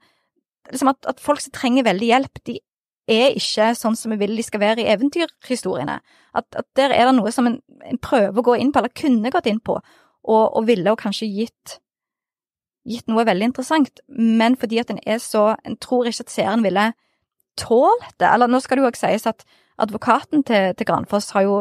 liksom 0.73 0.93
at, 0.93 1.01
at 1.11 1.21
folk 1.23 1.43
som 1.43 1.53
trenger 1.55 1.87
veldig 1.87 2.09
hjelp, 2.09 2.41
de 2.49 2.59
er 3.11 3.37
ikke 3.37 3.73
sånn 3.77 3.97
som 4.01 4.15
vi 4.15 4.21
vil 4.23 4.37
de 4.39 4.45
skal 4.47 4.63
være 4.63 4.85
i 4.85 4.91
eventyrhistoriene. 4.95 5.99
At, 6.35 6.47
at 6.57 6.67
der 6.79 6.95
er 6.95 7.11
det 7.11 7.17
noe 7.19 7.33
som 7.35 7.49
en, 7.51 7.59
en 7.85 8.01
prøver 8.01 8.41
å 8.41 8.47
gå 8.47 8.57
inn 8.61 8.73
på, 8.73 8.81
eller 8.81 8.95
kunne 8.97 9.33
gått 9.35 9.49
inn 9.51 9.61
på, 9.61 9.77
og, 10.25 10.45
og 10.57 10.69
ville 10.69 10.93
og 10.93 11.03
kanskje 11.03 11.29
gitt 11.29 11.79
gitt 12.85 13.07
noe 13.09 13.25
veldig 13.25 13.49
interessant, 13.49 14.01
men 14.09 14.59
fordi 14.61 14.77
at 14.83 14.91
en 14.93 15.01
er 15.09 15.21
så 15.23 15.55
En 15.65 15.77
tror 15.81 16.05
ikke 16.09 16.27
at 16.27 16.33
seeren 16.33 16.65
ville 16.65 16.91
tålt 17.57 18.19
det. 18.21 18.29
Eller 18.29 18.51
nå 18.51 18.61
skal 18.61 18.77
det 18.77 18.85
jo 18.85 18.91
òg 18.91 18.99
sies 18.99 19.27
at 19.27 19.45
advokaten 19.81 20.45
til, 20.45 20.75
til 20.77 20.87
Granfoss 20.87 21.33
har 21.33 21.47
jo 21.47 21.57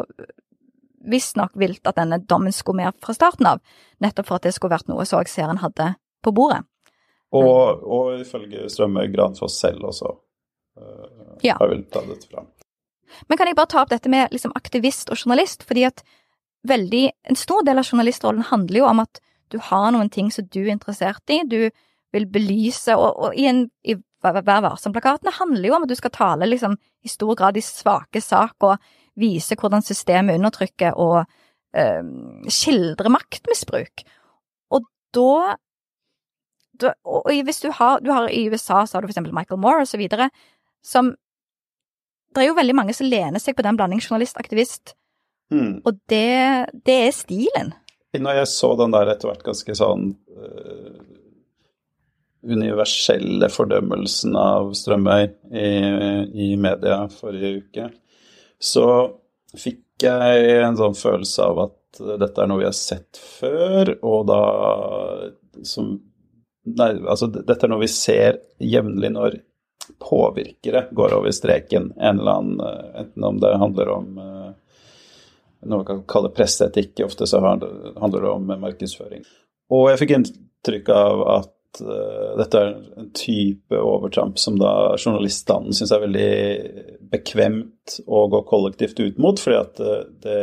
visstnok 1.04 1.56
vilt 1.60 1.88
at 1.88 1.98
denne 2.00 2.20
dommen 2.20 2.52
skulle 2.52 2.84
med 2.84 3.00
fra 3.04 3.16
starten 3.16 3.48
av, 3.48 3.60
nettopp 4.04 4.28
for 4.28 4.40
at 4.40 4.48
det 4.48 4.54
skulle 4.56 4.76
vært 4.76 4.92
noe 4.92 5.06
så 5.08 5.20
også 5.20 5.40
seeren 5.40 5.60
hadde 5.64 5.94
på 6.24 6.32
bordet. 6.36 6.64
Og, 7.34 7.84
og 7.84 8.20
ifølge 8.22 8.68
Strømme 8.70 9.08
Granfoss 9.14 9.60
selv 9.64 9.90
også 9.90 10.14
Uh, 10.74 11.38
Ja. 11.46 11.54
har 11.60 11.70
vel 11.70 11.84
tatt 11.86 12.08
dette 12.10 12.26
fram. 12.32 12.48
Men 13.30 13.38
kan 13.38 13.46
jeg 13.46 13.56
bare 13.56 13.70
ta 13.70 13.84
opp 13.84 13.92
dette 13.92 14.10
med 14.10 14.32
liksom 14.34 14.56
aktivist 14.58 15.12
og 15.14 15.20
journalist, 15.20 15.62
fordi 15.70 15.84
at 15.86 16.02
veldig, 16.66 17.12
en 17.30 17.38
stor 17.38 17.62
del 17.68 17.78
av 17.78 17.86
journalistrollen 17.86 18.48
handler 18.48 18.80
jo 18.80 18.88
om 18.90 19.04
at 19.04 19.22
du 19.54 19.60
har 19.62 19.92
noen 19.94 20.10
ting 20.10 20.32
som 20.34 20.48
du 20.50 20.64
er 20.64 20.74
interessert 20.74 21.30
i, 21.30 21.44
du 21.46 21.70
vil 22.14 22.26
belyse, 22.26 22.96
og, 22.96 23.20
og 23.20 23.38
i, 23.38 23.46
en, 23.46 23.68
i 23.86 24.00
Vær 24.24 24.64
varsom-plakatene 24.64 25.34
handler 25.36 25.68
jo 25.68 25.76
om 25.76 25.84
at 25.84 25.92
du 25.92 25.98
skal 26.00 26.14
tale 26.16 26.48
liksom 26.48 26.78
i 27.04 27.10
stor 27.12 27.36
grad 27.36 27.58
i 27.60 27.62
svake 27.62 28.22
sak, 28.24 28.56
og 28.64 28.78
vise 29.20 29.58
hvordan 29.60 29.84
systemet 29.84 30.40
undertrykker 30.40 30.96
og 30.96 31.26
eh, 31.76 32.06
skildre 32.48 33.12
maktmisbruk. 33.12 34.06
Og 34.72 34.88
da, 35.14 35.58
da 36.82 36.94
Og 37.06 37.30
hvis 37.46 37.62
du 37.62 37.70
har, 37.72 38.02
du 38.02 38.12
har 38.12 38.30
I 38.30 38.48
USA 38.50 38.84
så 38.86 38.98
har 38.98 39.04
du 39.04 39.08
for 39.08 39.14
eksempel 39.14 39.36
Michael 39.36 39.62
Moore 39.62 39.86
videre, 39.98 40.30
som 40.84 41.14
Det 42.34 42.42
er 42.42 42.50
jo 42.50 42.58
veldig 42.58 42.76
mange 42.76 42.94
som 42.98 43.08
lener 43.08 43.40
seg 43.40 43.56
på 43.56 43.62
den 43.62 43.78
blanding 43.78 44.02
journalist-aktivist, 44.02 44.96
mm. 45.54 45.84
og 45.86 46.00
det, 46.10 46.72
det 46.82 46.96
er 47.08 47.12
stilen. 47.14 47.74
Når 48.18 48.40
jeg 48.40 48.50
så 48.50 48.72
den 48.80 48.96
der 48.96 49.12
etter 49.12 49.30
hvert 49.30 49.46
ganske 49.46 49.76
sånn 49.78 50.08
uh, 50.34 50.98
universelle 52.42 53.52
fordømmelsen 53.54 54.34
av 54.34 54.74
Strømøy 54.74 55.28
i, 55.54 55.70
i 56.48 56.50
media 56.58 57.04
forrige 57.14 57.62
uke, 57.62 57.86
så 58.58 58.88
fikk 59.54 60.08
jeg 60.08 60.58
en 60.64 60.82
sånn 60.82 60.98
følelse 60.98 61.46
av 61.54 61.64
at 61.68 62.02
dette 62.24 62.42
er 62.42 62.50
noe 62.50 62.64
vi 62.64 62.68
har 62.68 62.74
sett 62.74 63.20
før, 63.22 63.94
og 64.02 64.26
da 64.32 64.42
som 65.70 65.94
Nei, 66.64 66.92
altså 67.02 67.28
dette 67.28 67.66
er 67.66 67.72
noe 67.72 67.84
vi 67.84 67.92
ser 67.92 68.40
jevnlig 68.64 69.10
når 69.12 69.40
påvirkere 70.00 70.86
går 70.96 71.16
over 71.18 71.34
streken. 71.36 71.92
En 72.00 72.22
eller 72.22 72.38
annen, 72.40 72.84
enten 73.02 73.26
om 73.28 73.40
det 73.44 73.58
handler 73.60 73.92
om 73.92 74.22
noe 75.66 75.80
man 75.80 75.88
kan 75.88 76.04
kalle 76.10 76.32
presseetikk, 76.34 77.00
ofte 77.06 77.28
så 77.28 77.42
handler 77.44 78.22
det 78.22 78.30
om 78.30 78.54
markedsføring. 78.62 79.26
Og 79.74 79.90
jeg 79.92 80.02
fikk 80.02 80.16
inntrykk 80.18 80.90
av 80.94 81.24
at 81.38 81.84
uh, 81.84 82.32
dette 82.40 82.60
er 82.60 82.72
en 83.00 83.12
type 83.18 83.80
overtramp 83.80 84.40
som 84.42 84.58
da 84.60 84.94
journaliststanden 84.98 85.76
syns 85.76 85.94
er 85.96 86.04
veldig 86.04 86.32
bekvemt 87.14 88.00
å 88.06 88.26
gå 88.32 88.44
kollektivt 88.50 89.00
ut 89.02 89.22
mot, 89.24 89.40
uh, 89.48 89.64
det, 89.80 90.38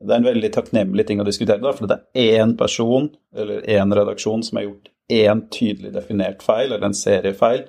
det, 0.00 0.10
er 0.10 0.18
en 0.18 0.28
veldig 0.30 0.52
takknemlig 0.56 1.06
ting 1.08 1.22
å 1.22 1.28
diskutere. 1.28 1.62
da, 1.62 1.74
For 1.76 1.90
det 1.90 2.00
er 2.16 2.42
én 2.42 2.56
person 2.58 3.10
eller 3.36 3.64
én 3.68 3.94
redaksjon 3.94 4.44
som 4.46 4.60
har 4.60 4.70
gjort 4.70 4.92
én 5.12 5.42
tydelig 5.52 5.92
definert 5.94 6.42
feil, 6.42 6.72
eller 6.72 6.88
en 6.88 6.96
seriefeil, 6.96 7.66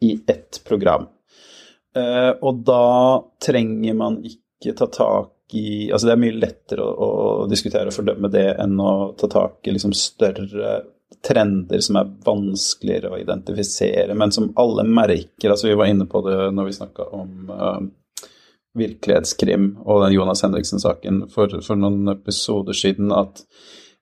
i 0.00 0.12
ett 0.28 0.60
program. 0.66 1.08
Uh, 1.96 2.32
og 2.44 2.60
da 2.66 3.22
trenger 3.42 3.96
man 3.96 4.20
ikke 4.26 4.76
ta 4.76 4.90
tak 4.92 5.32
i 5.54 5.92
Altså 5.94 6.08
det 6.08 6.12
er 6.16 6.18
mye 6.18 6.34
lettere 6.34 6.82
å, 6.82 7.06
å 7.06 7.44
diskutere 7.46 7.86
og 7.86 7.94
fordømme 7.94 8.26
det 8.34 8.48
enn 8.58 8.80
å 8.82 9.12
ta 9.14 9.28
tak 9.30 9.68
i 9.70 9.74
liksom 9.76 9.92
større 9.94 10.72
trender 11.22 11.80
som 11.80 12.00
er 12.00 12.10
vanskeligere 12.26 13.12
å 13.12 13.20
identifisere, 13.20 14.14
men 14.18 14.34
som 14.34 14.50
alle 14.58 14.82
merker. 14.84 15.50
altså 15.50 15.70
Vi 15.70 15.78
var 15.78 15.90
inne 15.90 16.08
på 16.10 16.22
det 16.26 16.50
når 16.54 16.66
vi 16.66 16.74
snakka 16.76 17.06
om 17.14 17.52
uh, 17.52 17.78
virkelighetskrim 18.76 19.70
og 19.84 20.02
den 20.04 20.16
Jonas 20.16 20.44
Henriksen-saken 20.44 21.26
for, 21.32 21.60
for, 21.64 21.78
noen 21.80 22.10
episoder 22.12 22.76
siden, 22.76 23.12
at 23.14 23.44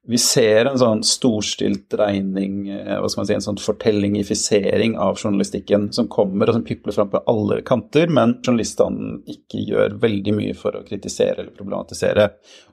vi 0.07 0.19
ser 0.21 0.69
en 0.69 0.79
sånn 0.79 1.01
storstilt 1.07 1.87
dreining, 1.95 2.69
eh, 2.69 2.99
hva 3.01 3.09
skal 3.09 3.23
man 3.23 3.29
si, 3.29 3.37
en 3.39 3.47
sånn 3.47 3.61
fortellingifisering 3.63 4.99
av 5.01 5.17
journalistikken 5.17 5.89
som 5.97 6.11
kommer 6.13 6.51
og 6.51 6.59
som 6.59 6.67
pipler 6.67 6.93
fram 6.93 7.11
på 7.13 7.23
alle 7.31 7.63
kanter, 7.65 8.13
men 8.13 8.37
journalistene 8.45 9.23
ikke 9.33 9.65
gjør 9.71 9.97
veldig 10.03 10.37
mye 10.37 10.55
for 10.59 10.77
å 10.77 10.85
kritisere 10.85 11.39
eller 11.41 11.57
problematisere. 11.57 12.29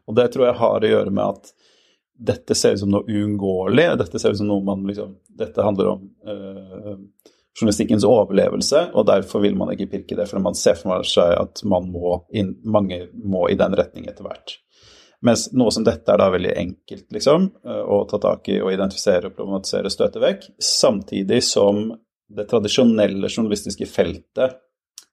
Og 0.07 0.17
det 0.19 0.27
tror 0.33 0.49
jeg 0.49 0.59
har 0.59 0.83
å 0.83 0.93
gjøre 0.93 1.13
med 1.15 1.37
at 1.37 1.53
dette 2.21 2.55
ser 2.57 2.75
ut 2.75 2.83
som 2.83 2.91
noe 2.93 3.07
uunngåelig. 3.07 3.87
Dette 3.97 4.19
ser 4.21 4.35
ut 4.35 4.41
som 4.41 4.49
noe 4.51 4.61
man 4.65 4.83
liksom 4.85 5.15
Dette 5.41 5.63
handler 5.63 5.87
om 5.95 6.01
øh, 6.27 6.97
journalistikkens 7.57 8.03
overlevelse, 8.05 8.91
og 8.93 9.07
derfor 9.07 9.41
vil 9.41 9.55
man 9.57 9.71
ikke 9.73 9.87
pirke 9.95 10.17
det, 10.19 10.27
for 10.29 10.43
man 10.43 10.57
ser 10.57 10.75
for 10.77 11.07
seg 11.07 11.33
at 11.39 11.63
man 11.67 11.87
må 11.91 12.19
inn, 12.37 12.53
mange 12.63 13.07
må 13.15 13.47
i 13.49 13.57
den 13.57 13.73
retning 13.79 14.05
etter 14.11 14.27
hvert. 14.27 14.59
Mens 15.21 15.51
noe 15.53 15.69
som 15.73 15.85
dette 15.85 16.09
er 16.09 16.17
da 16.17 16.31
veldig 16.33 16.53
enkelt, 16.57 17.05
liksom, 17.13 17.51
eh, 17.65 17.83
å 17.85 18.01
ta 18.09 18.17
tak 18.21 18.49
i 18.49 18.57
og 18.61 18.71
identifisere 18.73 19.29
og 19.29 19.37
problematisere, 19.37 19.91
støte 19.93 20.21
vekk, 20.21 20.47
samtidig 20.57 21.43
som 21.45 21.91
det 22.31 22.47
tradisjonelle 22.49 23.29
journalistiske 23.29 23.85
feltet 23.91 24.57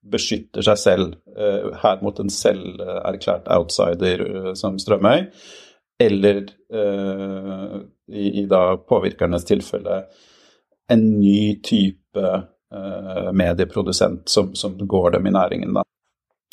beskytter 0.09 0.63
seg 0.63 0.79
selv 0.79 1.17
uh, 1.35 1.75
her 1.83 1.99
mot 2.07 2.21
en 2.23 2.31
selverklært 2.31 3.49
outsider 3.51 4.23
uh, 4.23 4.53
som 4.57 4.79
Strømøy, 4.81 5.27
eller 5.99 6.45
i, 6.71 8.45
da 8.47 8.61
påvirkernes 8.87 9.43
tilfelle 9.49 9.97
en 10.95 11.03
ny 11.19 11.57
type 11.67 12.23
medieprodusent 13.35 14.31
som, 14.31 14.53
som, 14.55 14.77
går 14.79 15.17
dem 15.17 15.27
i 15.27 15.33
næringen, 15.35 15.75
da. 15.75 15.83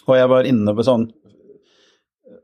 Og 0.08 0.18
jeg 0.18 0.32
var 0.32 0.50
inne 0.50 0.74
på 0.74 0.88
sånn 0.88 1.06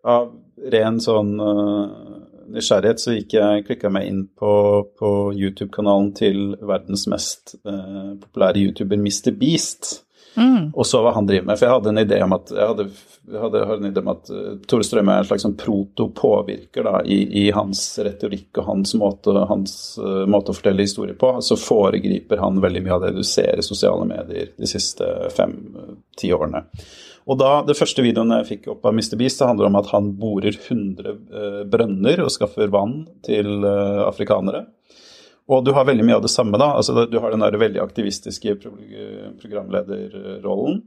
av 0.06 0.30
ren 0.70 1.00
sånn 1.02 1.34
uh, 1.42 2.22
nysgjerrighet 2.52 3.02
så 3.02 3.16
gikk 3.16 3.36
jeg, 3.38 3.66
klikka 3.68 3.92
meg 3.94 4.08
inn 4.10 4.22
på, 4.28 4.54
på 5.00 5.12
YouTube-kanalen 5.38 6.12
til 6.18 6.40
verdens 6.60 7.08
mest 7.12 7.56
uh, 7.66 8.14
populære 8.22 8.66
YouTuber, 8.66 9.00
Mr. 9.00 9.34
Beast. 9.38 10.02
Mm. 10.36 10.72
Og 10.72 10.86
så 10.88 11.02
hva 11.04 11.12
han 11.16 11.28
driver 11.28 11.50
med. 11.50 11.60
For 11.60 11.68
jeg 11.68 11.76
hadde 11.76 11.92
en 11.92 12.02
idé 12.06 12.20
om 12.24 12.36
at, 12.36 12.52
jeg 12.56 12.70
hadde, 12.70 12.86
jeg 13.28 13.42
hadde, 13.44 13.64
hadde 13.68 13.84
en 13.84 13.92
idé 13.92 14.04
om 14.04 14.12
at 14.14 14.32
uh, 14.32 14.48
Tore 14.70 14.88
Strøm 14.88 15.12
er 15.12 15.22
en 15.22 15.28
slags 15.28 15.46
sånn 15.48 15.58
proto-påvirker 15.60 16.88
da, 16.88 16.96
i, 17.04 17.20
i, 17.44 17.46
hans 17.56 17.84
retorikk 18.04 18.62
og 18.62 18.70
hans 18.70 18.96
måte, 19.00 19.36
hans 19.50 19.76
uh, 20.02 20.24
måte, 20.32 20.54
å 20.54 20.58
fortelle 20.58 20.88
historier 20.88 21.18
på. 21.20 21.34
Så 21.44 21.60
foregriper 21.60 22.42
han 22.44 22.62
veldig 22.64 22.84
mye 22.86 22.98
av 22.98 23.08
det 23.08 23.16
du 23.20 23.24
ser 23.28 23.60
i 23.60 23.66
sosiale 23.66 24.08
medier 24.10 24.54
de 24.56 24.70
siste 24.70 25.08
fem-ti 25.36 26.34
årene. 26.36 26.66
Og 27.30 27.38
da, 27.38 27.62
Det 27.66 27.78
første 27.78 28.04
videoen 28.06 28.34
jeg 28.40 28.48
fikk 28.50 28.68
opp 28.74 28.86
av 28.88 28.96
Mr. 28.96 29.16
Beast, 29.20 29.40
det 29.42 29.50
handler 29.50 29.70
om 29.70 29.80
at 29.80 29.92
han 29.94 30.12
borer 30.18 30.56
100 30.58 31.12
eh, 31.12 31.62
brønner 31.70 32.24
og 32.24 32.34
skaffer 32.34 32.72
vann 32.74 33.04
til 33.26 33.66
eh, 33.68 34.02
afrikanere. 34.08 34.66
Og 35.52 35.66
du 35.66 35.74
har 35.76 35.86
veldig 35.86 36.06
mye 36.08 36.18
av 36.18 36.26
det 36.26 36.32
samme. 36.34 36.58
da, 36.58 36.72
altså 36.80 37.06
Du 37.10 37.20
har 37.20 37.34
den 37.34 37.44
der 37.44 37.58
veldig 37.60 37.82
aktivistiske 37.84 38.56
programlederrollen. 39.42 40.82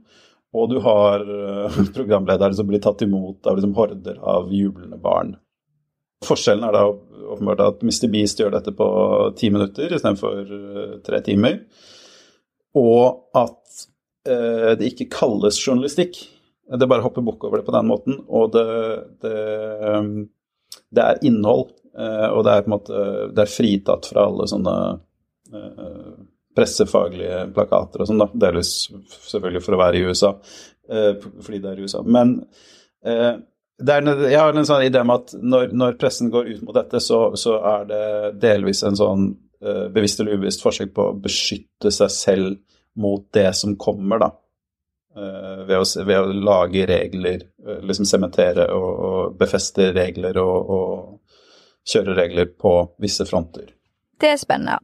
Og 0.55 0.69
du 0.71 0.79
har 0.79 1.19
programlederen 1.19 1.93
programledere 1.97 2.55
som 2.55 2.67
blir 2.67 2.81
tatt 2.81 3.03
imot 3.03 3.45
av 3.45 3.57
liksom 3.57 3.75
horder 3.75 4.17
av 4.23 4.53
jublende 4.55 4.97
barn. 4.97 5.35
Forskjellen 6.25 6.63
er 6.65 6.73
da 6.73 6.85
åpenbart 7.35 7.61
at 7.61 7.83
Mr. 7.83 8.07
Beast 8.09 8.39
gjør 8.39 8.55
dette 8.55 8.71
på 8.73 8.87
ti 9.37 9.51
minutter 9.53 9.91
istedenfor 9.91 11.03
tre 11.05 11.19
timer. 11.27 11.59
Og 12.79 13.27
at 13.35 13.59
Eh, 13.65 13.94
det 14.25 14.87
ikke 14.89 15.05
kalles 15.13 15.59
journalistikk. 15.61 16.17
Det 16.65 16.87
bare 16.89 17.01
hopper 17.05 17.21
bukk 17.21 17.43
over 17.45 17.61
det 17.61 17.65
på 17.67 17.73
den 17.75 17.87
måten. 17.87 18.19
Og 18.27 18.51
det, 18.53 18.65
det, 19.21 19.33
um, 19.85 20.13
det, 20.89 21.03
er 21.03 21.25
innhold, 21.27 21.75
eh, 21.97 22.29
og 22.31 22.45
det 22.45 22.53
er 22.53 22.63
på 22.65 22.71
en 22.71 22.75
måte 22.75 23.01
det 23.35 23.43
er 23.43 23.51
fritatt 23.51 24.09
fra 24.09 24.25
alle 24.25 24.47
sånne 24.49 24.75
eh, 25.53 26.13
pressefaglige 26.57 27.43
plakater 27.53 28.01
og 28.01 28.09
sånn, 28.09 28.23
da. 28.23 28.29
Delvis 28.47 28.71
selvfølgelig 29.27 29.65
for 29.65 29.77
å 29.77 29.81
være 29.83 29.99
i 29.99 30.07
USA, 30.07 30.31
fordi 30.87 31.59
det 31.59 31.71
er 31.71 31.81
i 31.81 31.83
USA. 31.83 31.99
Men 32.07 32.37
er, 33.03 33.41
jeg 33.83 34.39
har 34.39 34.55
en 34.55 34.67
sånn 34.69 34.85
idé 34.85 35.01
om 35.03 35.11
at 35.11 35.33
når, 35.35 35.73
når, 35.75 35.97
pressen 35.99 36.29
går 36.31 36.47
ut 36.53 36.61
mot 36.63 36.77
dette, 36.77 37.01
så, 37.03 37.25
så 37.35 37.57
er 37.73 37.89
det 37.89 38.05
delvis 38.39 38.85
en 38.87 38.95
sånn 38.95 39.27
bevisst 39.91 40.21
eller 40.23 40.37
ubevisst 40.37 40.63
forsøk 40.63 40.93
på 40.95 41.09
å 41.09 41.17
beskytte 41.19 41.91
seg 41.91 42.13
selv 42.13 42.55
mot 42.95 43.25
det 43.33 43.53
som 43.55 43.75
kommer, 43.77 44.19
da. 44.19 44.31
Eh, 45.15 45.65
ved 45.67 45.77
å, 45.79 45.85
ved 46.05 46.17
å 46.19 46.33
lage 46.33 46.85
regler, 46.89 47.45
eh, 47.67 47.79
liksom 47.87 48.07
sementere 48.07 48.67
og, 48.75 48.89
og, 49.07 49.37
befeste 49.39 49.93
regler 49.95 50.35
og, 50.41 50.71
og 50.75 51.37
kjøre 51.87 52.17
regler 52.17 52.51
på 52.59 52.75
visse 52.99 53.27
fronter. 53.29 53.71
Det 54.19 54.31
er 54.31 54.39
spennende. 54.39 54.79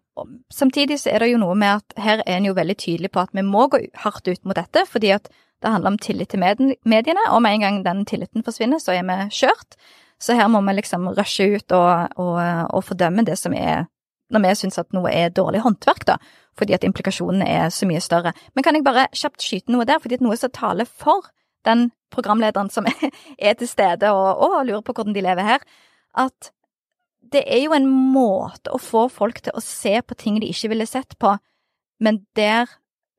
Samtidig 0.52 1.00
så 1.02 1.12
er 1.12 1.24
det 1.24 1.32
jo 1.32 1.40
noe 1.42 1.56
med 1.56 1.82
at 1.82 1.96
her 2.04 2.24
er 2.26 2.38
en 2.38 2.48
jo 2.48 2.56
veldig 2.56 2.78
tydelig 2.80 3.12
på 3.12 3.24
at 3.24 3.32
vi 3.36 3.44
må 3.48 3.66
gå 3.72 3.80
hardt 4.04 4.28
ut 4.28 4.44
mot 4.48 4.56
dette, 4.56 4.86
fordi 4.88 5.14
at 5.16 5.32
det 5.62 5.72
handler 5.72 5.94
om 5.94 6.00
tillit 6.02 6.32
til 6.34 6.42
mediene, 6.42 7.24
og 7.32 7.42
med 7.44 7.58
en 7.58 7.64
gang 7.66 7.82
den 7.86 8.06
tilliten 8.10 8.44
forsvinner, 8.44 8.80
så 8.82 8.96
er 8.96 9.06
vi 9.08 9.18
kjørt. 9.44 9.78
Så 10.22 10.36
her 10.38 10.50
må 10.52 10.62
vi 10.66 10.76
liksom 10.78 11.08
rushe 11.16 11.48
ut 11.58 11.76
og, 11.76 12.16
og, 12.22 12.40
og 12.72 12.84
fordømme 12.86 13.26
det 13.28 13.38
som 13.40 13.56
er 13.58 13.86
når 14.32 14.46
vi 14.46 14.54
syns 14.62 14.80
at 14.80 14.96
noe 14.96 15.12
er 15.12 15.34
dårlig 15.36 15.62
håndverk, 15.66 16.06
da, 16.08 16.18
fordi 16.58 16.76
at 16.76 16.86
implikasjonene 16.88 17.48
er 17.48 17.70
så 17.74 17.88
mye 17.90 18.02
større. 18.04 18.34
Men 18.56 18.66
kan 18.66 18.76
jeg 18.76 18.86
bare 18.86 19.08
kjapt 19.16 19.44
skyte 19.44 19.74
noe 19.74 19.88
der, 19.88 20.02
fordi 20.04 20.20
at 20.20 20.26
noe 20.26 20.38
som 20.40 20.52
taler 20.54 20.90
for 20.90 21.30
den 21.68 21.90
programlederen 22.12 22.72
som 22.74 22.88
er 23.38 23.56
til 23.58 23.70
stede 23.70 24.12
og, 24.12 24.42
og 24.42 24.58
lurer 24.68 24.84
på 24.86 24.96
hvordan 24.96 25.16
de 25.16 25.24
lever 25.24 25.48
her, 25.48 25.64
at 26.18 26.52
det 27.32 27.46
er 27.48 27.64
jo 27.64 27.76
en 27.76 27.88
måte 27.88 28.74
å 28.74 28.82
få 28.82 29.06
folk 29.12 29.40
til 29.46 29.56
å 29.56 29.64
se 29.64 29.94
på 30.04 30.18
ting 30.20 30.40
de 30.42 30.50
ikke 30.52 30.74
ville 30.74 30.88
sett 30.90 31.16
på, 31.22 31.38
men 32.02 32.24
der, 32.36 32.68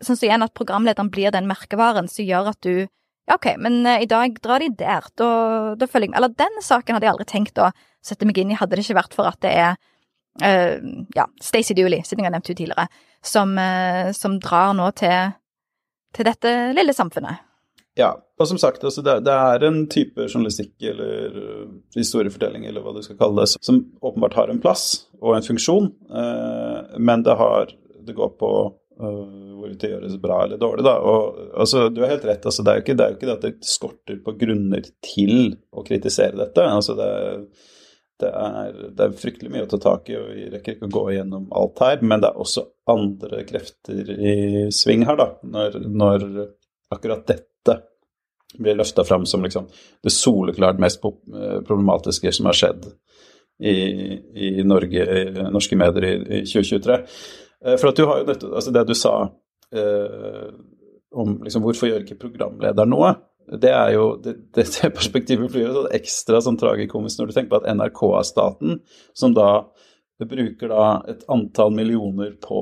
sånn 0.04 0.18
som 0.18 0.26
igjen 0.26 0.44
at 0.44 0.56
programlederen 0.58 1.10
blir 1.12 1.32
den 1.32 1.48
merkevaren 1.48 2.10
som 2.10 2.26
gjør 2.26 2.52
at 2.52 2.60
du 2.66 2.74
ja, 3.30 3.36
ok, 3.36 3.52
men 3.62 3.84
uh, 3.86 4.00
i 4.02 4.08
dag 4.10 4.34
drar 4.42 4.58
de 4.58 4.66
der, 4.74 5.06
da, 5.14 5.28
da 5.78 5.86
følger 5.86 6.08
jeg 6.08 6.10
med. 6.10 6.18
Eller 6.18 6.32
den 6.40 6.56
saken 6.66 6.96
hadde 6.96 7.06
jeg 7.06 7.12
aldri 7.14 7.26
tenkt 7.30 7.60
å 7.62 7.68
sette 8.02 8.26
meg 8.26 8.40
inn 8.42 8.50
i, 8.50 8.56
hadde 8.58 8.74
det 8.74 8.82
ikke 8.82 8.98
vært 8.98 9.14
for 9.14 9.30
at 9.30 9.38
det 9.44 9.52
er 9.54 9.76
uh, 10.40 11.04
ja, 11.14 11.26
Stacey 11.40 11.76
Dooley, 11.76 12.02
siden 12.04 12.24
jeg 12.24 12.30
har 12.30 12.36
nevnt 12.36 12.50
tidligere, 12.50 12.88
som, 13.24 13.56
uh, 13.58 14.10
som, 14.16 14.38
drar 14.42 14.72
nå 14.78 14.90
til, 14.98 15.32
til, 16.16 16.28
dette 16.28 16.54
lille 16.76 16.94
samfunnet. 16.96 17.48
Ja, 17.98 18.14
og 18.40 18.48
som 18.48 18.56
sagt, 18.58 18.84
altså 18.84 19.02
det, 19.04 19.18
det, 19.26 19.32
er 19.32 19.66
en 19.68 19.82
type 19.92 20.24
journalistikk 20.24 20.74
eller 20.94 21.36
uh, 21.36 21.72
historiefortelling, 21.98 22.64
eller 22.68 22.84
hva 22.84 22.94
du 22.96 23.02
skal 23.04 23.18
kalle 23.20 23.44
det, 23.44 23.58
som 23.60 23.82
åpenbart 24.00 24.38
har 24.40 24.52
en 24.52 24.62
plass 24.62 24.86
og 25.20 25.36
en 25.36 25.46
funksjon, 25.46 25.92
men 26.98 27.22
det 27.22 27.36
har 27.38 27.76
Det 28.02 28.16
går 28.18 28.30
på 28.34 28.48
hvorvidt 28.98 29.80
det 29.80 29.90
gjøres 29.92 30.16
bra 30.20 30.40
eller 30.44 30.58
dårlig, 30.58 30.84
da. 30.84 30.96
Og 30.98 31.58
altså, 31.62 31.88
du 31.88 32.00
har 32.02 32.10
helt 32.12 32.24
rett, 32.26 32.44
altså, 32.46 32.64
det, 32.66 32.72
er 32.72 32.82
ikke, 32.82 32.96
det 32.98 33.04
er 33.04 33.12
jo 33.12 33.18
ikke 33.18 33.28
det 33.28 33.36
at 33.36 33.44
det 33.46 33.68
skorter 33.70 34.18
på 34.24 34.34
grunner 34.40 34.88
til 35.06 35.54
å 35.70 35.84
kritisere 35.86 36.38
dette. 36.38 36.66
Altså, 36.66 36.96
det 36.98 37.06
er 37.06 37.38
det 38.22 38.32
er, 38.38 38.80
det 38.96 39.06
er, 39.06 39.14
fryktelig 39.18 39.52
mye 39.52 39.66
å 39.66 39.70
ta 39.70 39.78
tak 39.82 40.10
i, 40.12 40.16
og 40.18 40.30
vi 40.32 40.48
rekker 40.52 40.76
ikke 40.76 40.88
å 40.88 40.94
gå 40.96 41.04
igjennom 41.12 41.48
alt 41.58 41.82
her. 41.84 42.02
Men 42.06 42.22
det 42.22 42.30
er 42.30 42.42
også 42.44 42.66
andre 42.92 43.44
krefter 43.48 44.12
i 44.14 44.34
sving 44.74 45.06
her, 45.08 45.18
da. 45.20 45.28
Når, 45.42 45.80
når 45.90 46.28
akkurat 46.94 47.26
dette 47.28 47.78
blir 48.58 48.76
løfta 48.76 49.04
fram 49.08 49.24
som 49.26 49.44
liksom 49.44 49.68
det 50.04 50.12
soleklart 50.12 50.80
mest 50.82 51.00
problematiske 51.00 52.32
som 52.36 52.50
har 52.50 52.58
skjedd 52.58 52.90
i, 53.62 53.76
i 54.34 54.50
Norge, 54.64 55.06
i 55.06 55.46
norske 55.52 55.78
medier 55.78 56.08
i, 56.08 56.12
i 56.40 56.42
2023. 56.48 56.98
Eh, 57.64 57.76
for 57.76 57.92
at 57.92 57.98
du 57.98 58.06
har 58.08 58.22
jo 58.22 58.28
dette, 58.28 58.50
altså 58.50 58.74
det 58.74 58.84
du 58.88 58.94
sa 58.98 59.14
eh, 59.74 60.48
om 61.12 61.36
liksom, 61.44 61.64
hvorfor 61.64 61.90
gjør 61.90 62.04
ikke 62.04 62.20
programleder 62.24 62.88
noe? 62.88 63.14
Det 63.46 63.70
er 63.70 63.94
jo, 63.96 64.16
det, 64.22 64.36
det, 64.54 64.66
perspektivet 64.98 65.52
blir 65.52 65.68
jo 65.68 65.86
ekstra 65.94 66.40
sånn 66.44 66.60
tragikomisk 66.60 67.20
når 67.20 67.30
du 67.30 67.36
tenker 67.36 67.54
på 67.54 67.62
at 67.62 67.70
NRK 67.76 68.02
er 68.18 68.28
staten, 68.28 68.82
som 69.18 69.34
da 69.36 69.52
bruker 70.22 70.70
da 70.70 70.86
et 71.10 71.24
antall 71.32 71.72
millioner 71.74 72.36
på, 72.42 72.60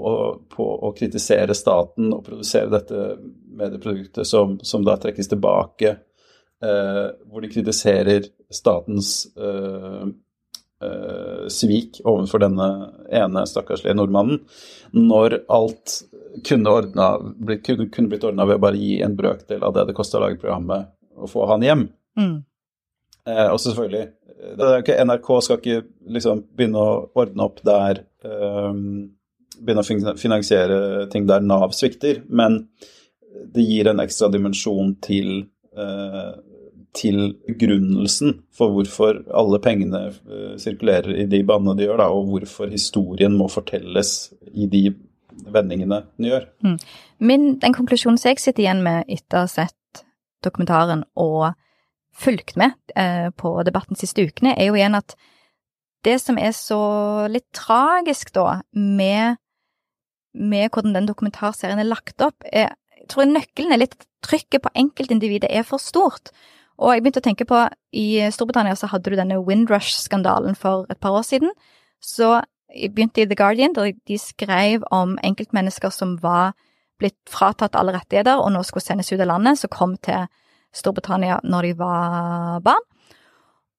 på 0.49 0.67
å 0.87 0.93
kritisere 0.97 1.53
staten 1.57 2.13
og 2.15 2.23
produsere 2.25 2.71
dette 2.73 3.19
medieproduktet 3.61 4.29
som, 4.29 4.59
som 4.65 4.85
da 4.87 4.97
trekkes 5.01 5.29
tilbake, 5.29 5.91
eh, 6.65 7.07
hvor 7.29 7.45
de 7.45 7.53
kritiserer 7.53 8.31
statens 8.49 9.27
eh, 9.37 10.09
eh, 10.85 11.49
svik 11.53 12.01
overfor 12.05 12.43
denne 12.45 12.69
ene 13.13 13.47
stakkarslige 13.49 13.97
nordmannen, 13.97 14.43
når 14.97 15.41
alt 15.53 16.01
kunne, 16.47 16.71
ordna, 16.71 17.11
kunne, 17.65 17.89
kunne 17.91 18.13
blitt 18.13 18.27
ordna 18.27 18.47
ved 18.49 18.61
å 18.61 18.65
bare 18.67 18.81
gi 18.81 19.01
en 19.05 19.17
brøkdel 19.19 19.65
av 19.67 19.75
det 19.77 19.89
det 19.91 19.97
kosta 19.99 20.19
å 20.21 20.25
lage 20.27 20.41
programmet, 20.41 20.91
og 21.19 21.31
få 21.33 21.49
han 21.51 21.67
hjem. 21.67 21.85
Mm. 22.19 22.37
Eh, 23.29 23.47
og 23.51 23.61
selvfølgelig 23.63 24.09
ikke, 24.81 24.97
NRK 25.05 25.31
skal 25.45 25.59
ikke 25.61 25.81
liksom 26.17 26.45
begynne 26.57 26.81
å 26.81 26.93
ordne 27.21 27.45
opp 27.45 27.61
der 27.67 28.05
um, 28.25 29.11
Begynne 29.61 29.83
å 29.85 30.17
finansiere 30.17 30.77
ting 31.13 31.27
der 31.29 31.43
Nav 31.45 31.75
svikter, 31.77 32.23
men 32.33 32.63
det 33.53 33.61
gir 33.67 33.91
en 33.91 34.01
ekstra 34.01 34.31
dimensjon 34.33 34.95
til 35.05 35.43
uh, 35.77 36.33
til 36.97 37.35
begrunnelsen 37.47 38.41
for 38.57 38.75
hvorfor 38.75 39.21
alle 39.37 39.61
pengene 39.63 40.09
uh, 40.11 40.57
sirkulerer 40.59 41.23
i 41.23 41.29
de 41.31 41.43
banene 41.47 41.77
de 41.79 41.87
gjør, 41.87 42.01
da, 42.03 42.09
og 42.11 42.31
hvorfor 42.33 42.73
historien 42.73 43.37
må 43.39 43.47
fortelles 43.53 44.33
i 44.51 44.67
de 44.71 44.89
vendingene 45.51 46.03
den 46.19 46.31
gjør. 46.31 46.47
Mm. 46.67 46.79
Min, 47.31 47.47
den 47.63 47.77
konklusjonen 47.77 48.19
som 48.19 48.33
jeg 48.33 48.43
sitter 48.43 48.65
igjen 48.65 48.83
med 48.85 49.09
etter 49.09 49.41
å 49.41 49.45
ha 49.47 49.51
sett 49.51 50.05
dokumentaren 50.45 51.05
og 51.21 51.53
fulgt 52.21 52.57
med 52.61 52.75
eh, 52.99 53.29
på 53.37 53.53
debatten 53.67 53.97
de 53.97 54.03
siste 54.03 54.25
ukene, 54.27 54.55
er 54.57 54.71
jo 54.71 54.79
igjen 54.79 54.99
at 54.99 55.15
det 56.05 56.17
som 56.23 56.39
er 56.41 56.53
så 56.57 56.81
litt 57.31 57.49
tragisk, 57.57 58.33
da, 58.37 58.61
med, 58.73 59.37
med 60.35 60.71
hvordan 60.73 60.97
den 60.97 61.09
dokumentarserien 61.09 61.81
er 61.81 61.89
lagt 61.89 62.25
opp, 62.25 62.41
er, 62.53 62.73
jeg 62.97 63.11
tror 63.13 63.29
nøkkelen 63.29 63.75
er 63.75 63.83
litt 63.83 63.99
at 63.99 64.09
trykket 64.25 64.65
på 64.65 64.73
enkeltindividet 64.81 65.51
er 65.53 65.65
for 65.67 65.83
stort. 65.83 66.33
Og 66.81 66.95
jeg 66.95 67.05
begynte 67.05 67.21
å 67.21 67.27
tenke 67.29 67.45
på, 67.49 67.61
i 67.93 68.07
Storbritannia 68.33 68.77
så 68.79 68.89
hadde 68.89 69.13
du 69.13 69.19
denne 69.19 69.41
Windrush-skandalen 69.45 70.57
for 70.57 70.89
et 70.93 71.01
par 71.03 71.19
år 71.19 71.27
siden. 71.29 71.53
Så 72.01 72.39
jeg 72.73 72.95
begynte 72.95 73.21
i 73.21 73.29
The 73.29 73.37
Guardian, 73.37 73.75
der 73.77 73.93
de 73.93 74.19
skrev 74.19 74.87
om 74.95 75.19
enkeltmennesker 75.27 75.93
som 75.93 76.17
var 76.23 76.55
blitt 77.01 77.19
fratatt 77.29 77.77
alle 77.77 77.95
rettigheter 77.97 78.41
og 78.41 78.53
nå 78.55 78.63
skulle 78.65 78.85
sendes 78.85 79.11
ut 79.13 79.21
av 79.21 79.29
landet, 79.29 79.61
som 79.61 79.73
kom 79.73 79.97
til 80.05 80.29
Storbritannia 80.77 81.41
når 81.45 81.69
de 81.69 81.75
var 81.81 82.65
barn. 82.65 82.87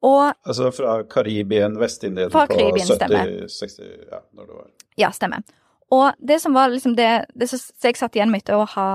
Og 0.01 0.33
Altså 0.49 0.71
fra 0.73 1.01
Karibien, 1.05 1.77
Vest-Indien 1.77 2.31
på 2.33 2.45
70, 2.49 3.49
60 3.53 3.81
Ja, 4.09 4.23
når 4.33 4.47
det 4.47 4.55
var 4.55 4.69
Ja, 4.97 5.11
stemmer. 5.13 5.45
Og 5.91 6.15
det 6.23 6.39
som 6.41 6.55
var 6.55 6.71
liksom 6.71 6.95
det, 6.95 7.25
det 7.35 7.49
som 7.51 7.59
jeg 7.83 7.99
satt 7.99 8.15
igjen 8.15 8.31
med 8.31 8.41
etter 8.41 8.55
å 8.57 8.65
ha, 8.73 8.87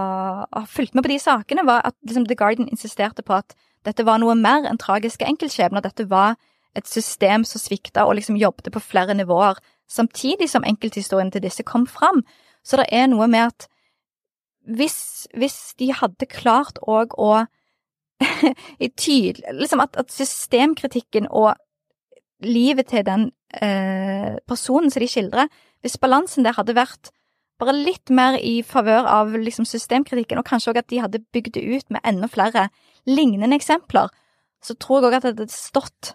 ha 0.49 0.62
fulgt 0.66 0.97
med 0.97 1.05
på 1.05 1.12
de 1.12 1.19
sakene, 1.21 1.64
var 1.69 1.85
at 1.85 1.95
liksom 2.09 2.27
The 2.27 2.38
Guardian 2.38 2.71
insisterte 2.73 3.23
på 3.23 3.37
at 3.37 3.55
dette 3.87 4.05
var 4.07 4.18
noe 4.18 4.35
mer 4.38 4.66
enn 4.66 4.81
tragiske 4.83 5.27
enkeltskjebner. 5.29 5.85
Dette 5.85 6.09
var 6.11 6.35
et 6.77 6.88
system 6.88 7.44
som 7.46 7.62
svikta 7.62 8.05
og 8.07 8.18
liksom 8.18 8.37
jobbet 8.37 8.72
på 8.75 8.83
flere 8.83 9.14
nivåer, 9.16 9.61
samtidig 9.88 10.51
som 10.51 10.66
enkelthistorien 10.66 11.31
til 11.33 11.44
disse 11.44 11.64
kom 11.64 11.87
fram. 11.87 12.25
Så 12.66 12.81
det 12.81 12.88
er 12.92 13.07
noe 13.09 13.29
med 13.31 13.53
at 13.53 13.68
hvis, 14.66 15.29
hvis 15.38 15.75
de 15.79 15.92
hadde 15.94 16.27
klart 16.27 16.81
òg 16.83 17.14
å 17.14 17.46
tydelig 18.96 19.44
Liksom 19.53 19.81
at, 19.85 19.96
at, 20.01 20.09
systemkritikken 20.11 21.29
og 21.31 21.53
livet 22.40 22.88
til 22.88 23.05
den 23.07 23.31
eh, 23.61 24.40
personen 24.49 24.90
som 24.90 25.05
de 25.05 25.09
skildrer, 25.09 25.51
hvis 25.85 25.99
balansen 26.01 26.44
der 26.44 26.57
hadde 26.57 26.75
vært 26.77 27.12
bare 27.61 27.77
litt 27.77 28.11
mer 28.12 28.37
i 28.40 28.62
favør 28.64 29.07
av 29.09 29.37
liksom 29.37 29.68
systemkritikken, 29.68 30.40
og 30.40 30.49
kanskje 30.49 30.72
òg 30.72 30.81
at 30.81 30.90
de 30.92 31.01
hadde 31.05 31.22
bygd 31.33 31.55
det 31.57 31.64
ut 31.64 31.92
med 31.92 32.05
enda 32.05 32.29
flere 32.29 32.66
lignende 33.07 33.57
eksempler, 33.57 34.11
så 34.64 34.75
tror 34.81 35.01
jeg 35.01 35.09
òg 35.09 35.16
at 35.19 35.27
det 35.27 35.33
hadde 35.35 35.55
stått, 35.55 36.14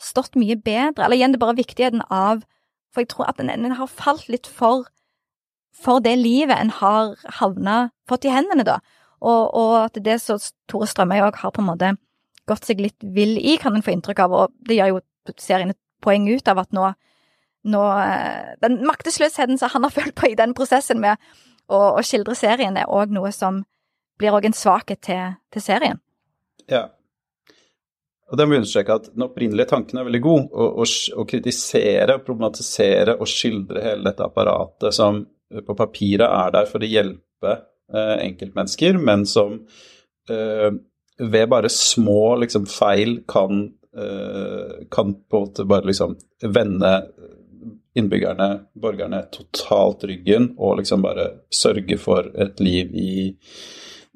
stått 0.00 0.38
mye 0.40 0.56
bedre. 0.56 1.04
Eller 1.04 1.18
igjen, 1.18 1.34
det 1.34 1.40
er 1.40 1.46
bare 1.46 1.60
viktigheten 1.60 2.04
av 2.08 2.46
For 2.92 3.00
jeg 3.00 3.08
tror 3.08 3.30
at 3.30 3.38
en, 3.40 3.48
en 3.48 3.72
har 3.72 3.88
falt 3.88 4.26
litt 4.28 4.44
for, 4.44 4.82
for 5.72 6.02
det 6.04 6.12
livet 6.20 6.58
en 6.60 6.68
har 6.76 7.14
havna 7.40 7.86
fått 8.04 8.26
i 8.28 8.32
hendene, 8.34 8.66
da. 8.68 8.82
Og, 9.24 9.48
og 9.56 9.76
at 9.86 9.96
det 10.04 10.18
så 10.20 10.36
Tore 10.68 10.84
Strømøy 10.90 11.22
òg 11.24 11.38
har 11.40 11.54
på 11.56 11.62
en 11.62 11.70
måte 11.70 11.94
gått 12.50 12.68
seg 12.68 12.82
litt 12.84 13.06
vill 13.16 13.38
i, 13.40 13.56
kan 13.56 13.72
en 13.78 13.84
få 13.86 13.94
inntrykk 13.94 14.20
av, 14.26 14.34
og 14.36 14.52
det 14.68 14.76
gjør 14.76 14.92
jo 14.92 15.00
serien 15.40 15.72
et 15.72 15.80
poeng 16.04 16.26
ut 16.28 16.52
av 16.52 16.60
at 16.60 16.76
nå 16.76 16.90
nå 17.62 17.82
eh, 18.02 18.54
Den 18.62 18.80
maktesløsheten 18.86 19.58
som 19.58 19.70
han 19.72 19.86
har 19.86 19.94
følt 19.98 20.14
på 20.14 20.32
i 20.32 20.38
den 20.38 20.54
prosessen 20.54 21.00
med 21.02 21.20
å, 21.68 21.78
å 21.98 22.02
skildre 22.04 22.34
serien, 22.38 22.76
er 22.76 22.90
òg 22.90 23.12
noe 23.14 23.32
som 23.32 23.62
blir 24.20 24.34
òg 24.34 24.48
en 24.48 24.56
svakhet 24.56 25.02
til, 25.06 25.36
til, 25.54 25.62
serien. 25.62 26.00
Ja. 26.70 26.86
Og 28.32 28.38
det 28.38 28.46
må 28.48 28.56
understreke 28.56 28.94
at 28.96 29.10
den 29.12 29.26
opprinnelige 29.26 29.68
tanken 29.74 30.00
er 30.00 30.06
veldig 30.08 30.22
god. 30.24 30.44
Å, 30.48 30.68
å, 30.80 30.86
å 31.20 31.24
kritisere, 31.28 32.16
problematisere 32.24 33.18
og 33.18 33.28
skildre 33.28 33.82
hele 33.84 34.06
dette 34.08 34.24
apparatet 34.24 34.96
som 34.96 35.20
på 35.66 35.76
papiret 35.76 36.28
er 36.28 36.54
der 36.54 36.70
for 36.70 36.80
å 36.80 36.88
hjelpe 36.88 37.52
eh, 37.52 38.16
enkeltmennesker, 38.24 38.96
men 38.96 39.26
som 39.28 39.58
eh, 40.32 40.70
ved 41.20 41.50
bare 41.52 41.68
små 41.68 42.38
liksom, 42.40 42.64
feil 42.72 43.18
kan, 43.28 43.66
eh, 43.92 44.80
kan 44.88 45.12
på 45.12 45.36
en 45.36 45.46
måte 45.50 45.68
bare 45.68 45.90
liksom 45.90 46.16
vende 46.48 46.94
innbyggerne, 47.94 48.48
borgerne, 48.80 49.26
totalt 49.34 50.06
ryggen 50.08 50.54
og 50.56 50.78
liksom 50.80 51.04
bare 51.04 51.28
sørge 51.52 51.98
for 52.00 52.30
et 52.40 52.60
liv 52.64 52.94
i, 52.96 53.16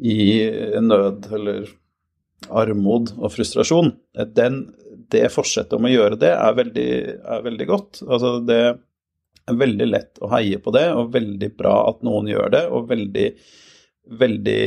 i 0.01 0.17
nød 0.81 1.29
eller 1.37 1.67
armod 2.49 3.12
og 3.16 3.33
frustrasjon. 3.33 3.92
Den, 4.37 4.62
det 5.12 5.29
forsettet 5.35 5.77
om 5.79 5.87
å 5.88 5.92
gjøre 5.92 6.18
det 6.20 6.33
er 6.35 6.59
veldig, 6.59 6.90
er 7.37 7.46
veldig 7.46 7.68
godt. 7.70 8.03
Altså 8.07 8.37
det 8.46 8.61
er 9.46 9.61
veldig 9.61 9.88
lett 9.88 10.22
å 10.22 10.31
heie 10.35 10.59
på 10.62 10.75
det, 10.75 10.88
og 10.94 11.12
veldig 11.14 11.51
bra 11.59 11.77
at 11.90 12.05
noen 12.07 12.31
gjør 12.31 12.53
det, 12.55 12.62
og 12.68 12.88
veldig, 12.90 13.27
veldig 14.20 14.62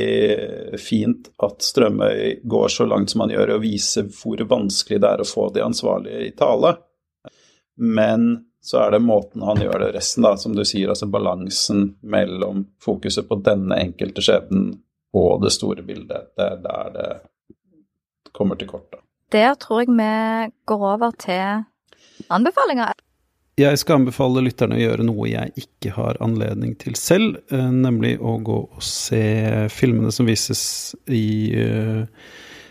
fint 0.82 1.32
at 1.46 1.64
Strømøy 1.64 2.40
går 2.44 2.76
så 2.76 2.88
langt 2.88 3.14
som 3.14 3.26
han 3.26 3.34
gjør, 3.36 3.56
og 3.56 3.66
viser 3.66 4.08
hvor 4.14 4.44
vanskelig 4.50 5.02
det 5.04 5.16
er 5.16 5.24
å 5.24 5.28
få 5.28 5.50
de 5.56 5.66
ansvarlige 5.66 6.30
i 6.30 6.36
tale. 6.38 6.78
Men 7.80 8.32
så 8.62 8.82
er 8.84 8.92
det 8.92 9.04
måten 9.04 9.44
han 9.48 9.62
gjør 9.62 9.86
det 9.86 9.94
resten, 9.96 10.26
da, 10.26 10.36
som 10.38 10.56
du 10.56 10.66
sier, 10.68 10.92
altså 10.92 11.08
balansen 11.12 11.94
mellom 12.02 12.66
fokuset 12.84 13.28
på 13.28 13.40
denne 13.44 13.78
enkelte 13.80 14.24
skjebnen 14.24 14.74
og 15.16 15.44
det 15.44 15.54
store 15.56 15.84
bildet. 15.86 16.34
Det 16.38 16.46
er 16.46 16.64
der 16.64 16.96
det 16.96 17.10
kommer 18.36 18.60
til 18.60 18.72
kort, 18.72 18.88
da. 18.92 19.04
Der 19.32 19.54
tror 19.62 19.84
jeg 19.84 19.94
vi 19.94 20.52
går 20.66 20.86
over 20.96 21.12
til 21.22 21.66
anbefalinger. 22.34 22.98
Jeg 23.60 23.80
skal 23.82 24.00
anbefale 24.00 24.44
lytterne 24.46 24.78
å 24.78 24.80
gjøre 24.80 25.04
noe 25.04 25.26
jeg 25.28 25.52
ikke 25.60 25.92
har 25.98 26.20
anledning 26.24 26.78
til 26.80 26.96
selv, 26.96 27.42
eh, 27.52 27.72
nemlig 27.74 28.14
å 28.22 28.38
gå 28.46 28.60
og 28.70 28.84
se 28.86 29.68
filmene 29.74 30.14
som 30.16 30.30
vises 30.30 30.62
i 31.12 31.52
uh, 31.60 32.06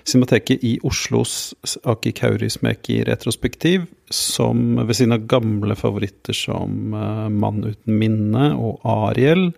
Cinemateket 0.09 0.65
i 0.65 0.79
Oslos 0.89 1.53
Aki 1.85 2.15
Kaurismäki 2.17 3.03
retrospektiv, 3.05 3.85
som 4.09 4.79
ved 4.81 4.97
siden 4.97 5.19
av 5.19 5.27
gamle 5.29 5.77
favoritter 5.77 6.33
som 6.33 6.97
uh, 6.97 7.29
Mann 7.29 7.61
uten 7.67 7.99
minne 8.01 8.49
og 8.57 8.81
Ariel, 8.89 9.51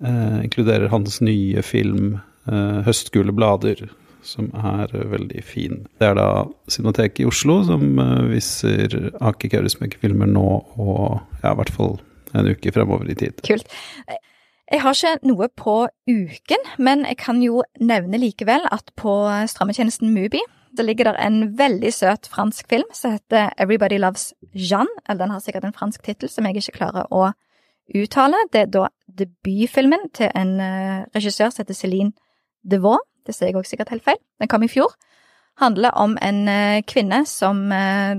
uh, 0.00 0.40
inkluderer 0.40 0.88
hans 0.94 1.20
nye 1.20 1.64
film 1.66 2.16
Høstgule 2.46 3.32
blader, 3.34 3.80
som 4.26 4.50
er 4.56 4.92
veldig 4.92 5.42
fin. 5.46 5.84
Det 6.00 6.10
er 6.10 6.18
da 6.18 6.28
Cinemateket 6.70 7.24
i 7.24 7.28
Oslo 7.30 7.60
som 7.66 7.96
viser 8.30 9.12
Aki 9.20 9.52
Kaurismäki-filmer 9.54 10.30
nå 10.30 10.46
og 10.76 11.20
ja, 11.42 11.52
i 11.52 11.58
hvert 11.60 11.72
fall 11.74 11.96
en 12.36 12.50
uke 12.50 12.72
fremover 12.74 13.08
i 13.10 13.16
tid. 13.18 13.40
Kult. 13.46 13.70
Jeg 14.66 14.82
har 14.82 14.98
ikke 14.98 15.30
noe 15.30 15.46
på 15.54 15.76
uken, 16.10 16.68
men 16.82 17.06
jeg 17.06 17.20
kan 17.22 17.38
jo 17.38 17.62
nevne 17.78 18.18
likevel 18.18 18.66
at 18.74 18.90
på 18.98 19.14
strømmetjenesten 19.46 20.10
Mubi 20.10 20.42
det 20.76 20.84
ligger 20.84 21.04
der 21.04 21.26
en 21.26 21.58
veldig 21.58 21.92
søt 21.94 22.28
fransk 22.28 22.68
film 22.68 22.88
som 22.92 23.12
heter 23.16 23.50
Everybody 23.58 23.98
Loves 23.98 24.34
Jeanne. 24.54 24.92
Eller 25.08 25.24
den 25.24 25.30
har 25.30 25.38
sikkert 25.40 25.64
en 25.64 25.72
fransk 25.72 26.02
tittel 26.02 26.28
som 26.28 26.44
jeg 26.44 26.56
ikke 26.56 26.78
klarer 26.78 27.08
å 27.10 27.30
uttale. 27.94 28.36
Det 28.52 28.60
er 28.60 28.72
da 28.72 28.88
debutfilmen 29.18 30.10
til 30.14 30.30
en 30.34 30.56
uh, 30.60 31.06
regissør 31.14 31.50
som 31.50 31.64
heter 31.64 31.78
Céline 31.78 32.12
Devaux. 32.70 33.00
Det 33.26 33.34
sier 33.34 33.50
jeg 33.50 33.58
også 33.58 33.74
sikkert 33.74 33.92
helt 33.94 34.06
feil. 34.06 34.22
Den 34.40 34.50
kom 34.50 34.64
i 34.64 34.70
fjor. 34.70 34.94
Handler 35.60 35.94
om 35.96 36.16
en 36.22 36.40
uh, 36.48 36.80
kvinne 36.88 37.24
som 37.28 37.66
uh, 37.72 38.16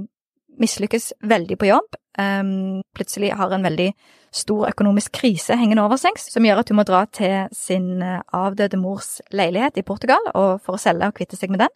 mislykkes 0.62 1.12
veldig 1.30 1.58
på 1.60 1.70
jobb, 1.70 1.98
um, 2.20 2.82
plutselig 2.98 3.34
har 3.38 3.54
en 3.54 3.66
veldig 3.66 3.92
stor 4.34 4.68
økonomisk 4.70 5.16
krise 5.18 5.56
hengende 5.58 5.84
over 5.86 6.00
seg, 6.02 6.18
som 6.20 6.46
gjør 6.46 6.62
at 6.62 6.72
hun 6.72 6.80
må 6.80 6.86
dra 6.88 7.06
til 7.16 7.48
sin 7.56 8.02
eh, 8.04 8.20
avdøde 8.36 8.78
mors 8.78 9.18
leilighet 9.32 9.80
i 9.80 9.86
Portugal 9.88 10.20
og 10.34 10.60
for 10.66 10.76
å 10.76 10.82
selge 10.82 11.08
og 11.08 11.16
kvitte 11.18 11.40
seg 11.40 11.54
med 11.54 11.64
den. 11.64 11.72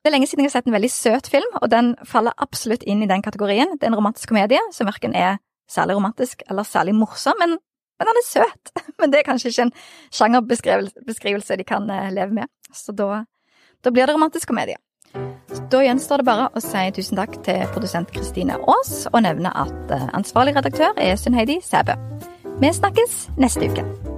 Det 0.00 0.10
er 0.10 0.14
lenge 0.14 0.28
siden 0.30 0.44
jeg 0.44 0.52
har 0.52 0.56
sett 0.56 0.70
en 0.70 0.76
veldig 0.76 0.90
søt 0.90 1.28
film, 1.30 1.46
og 1.60 1.68
den 1.70 1.92
faller 2.06 2.34
absolutt 2.42 2.86
inn 2.86 3.02
i 3.04 3.10
den 3.10 3.24
kategorien. 3.26 3.74
Det 3.76 3.86
er 3.86 3.92
en 3.92 3.98
romantisk 3.98 4.30
komedie 4.32 4.62
som 4.74 4.88
verken 4.88 5.14
er 5.18 5.40
særlig 5.70 5.98
romantisk 5.98 6.44
eller 6.48 6.66
særlig 6.66 6.94
morsom, 6.96 7.36
men, 7.42 7.58
men 7.98 8.10
han 8.10 8.20
er 8.20 8.26
søt. 8.26 8.72
Men 9.00 9.12
det 9.12 9.20
er 9.20 9.28
kanskje 9.28 9.52
ikke 9.52 9.68
en 9.68 9.76
sjangerbeskrivelse 10.14 11.58
de 11.60 11.68
kan 11.68 11.88
eh, 11.92 12.10
leve 12.14 12.32
med, 12.42 12.52
så 12.72 12.94
da, 12.96 13.24
da 13.84 13.92
blir 13.92 14.06
det 14.06 14.16
romantisk 14.16 14.52
komedie. 14.52 14.80
Da 15.72 15.80
gjenstår 15.84 16.20
det 16.20 16.28
bare 16.28 16.48
å 16.52 16.62
si 16.64 16.82
tusen 16.96 17.20
takk 17.20 17.38
til 17.46 17.62
produsent 17.72 18.12
Kristine 18.12 18.58
Aas, 18.68 19.06
og 19.12 19.22
nevne 19.24 19.52
at 19.52 19.94
eh, 19.94 20.10
ansvarlig 20.16 20.56
redaktør 20.58 20.96
er 20.96 21.16
Sunn 21.20 21.38
Heidi 21.38 21.60
Sæbø. 21.64 21.96
Vi 22.60 22.72
snakkes 22.72 23.26
neste 23.40 23.72
uke. 23.72 24.15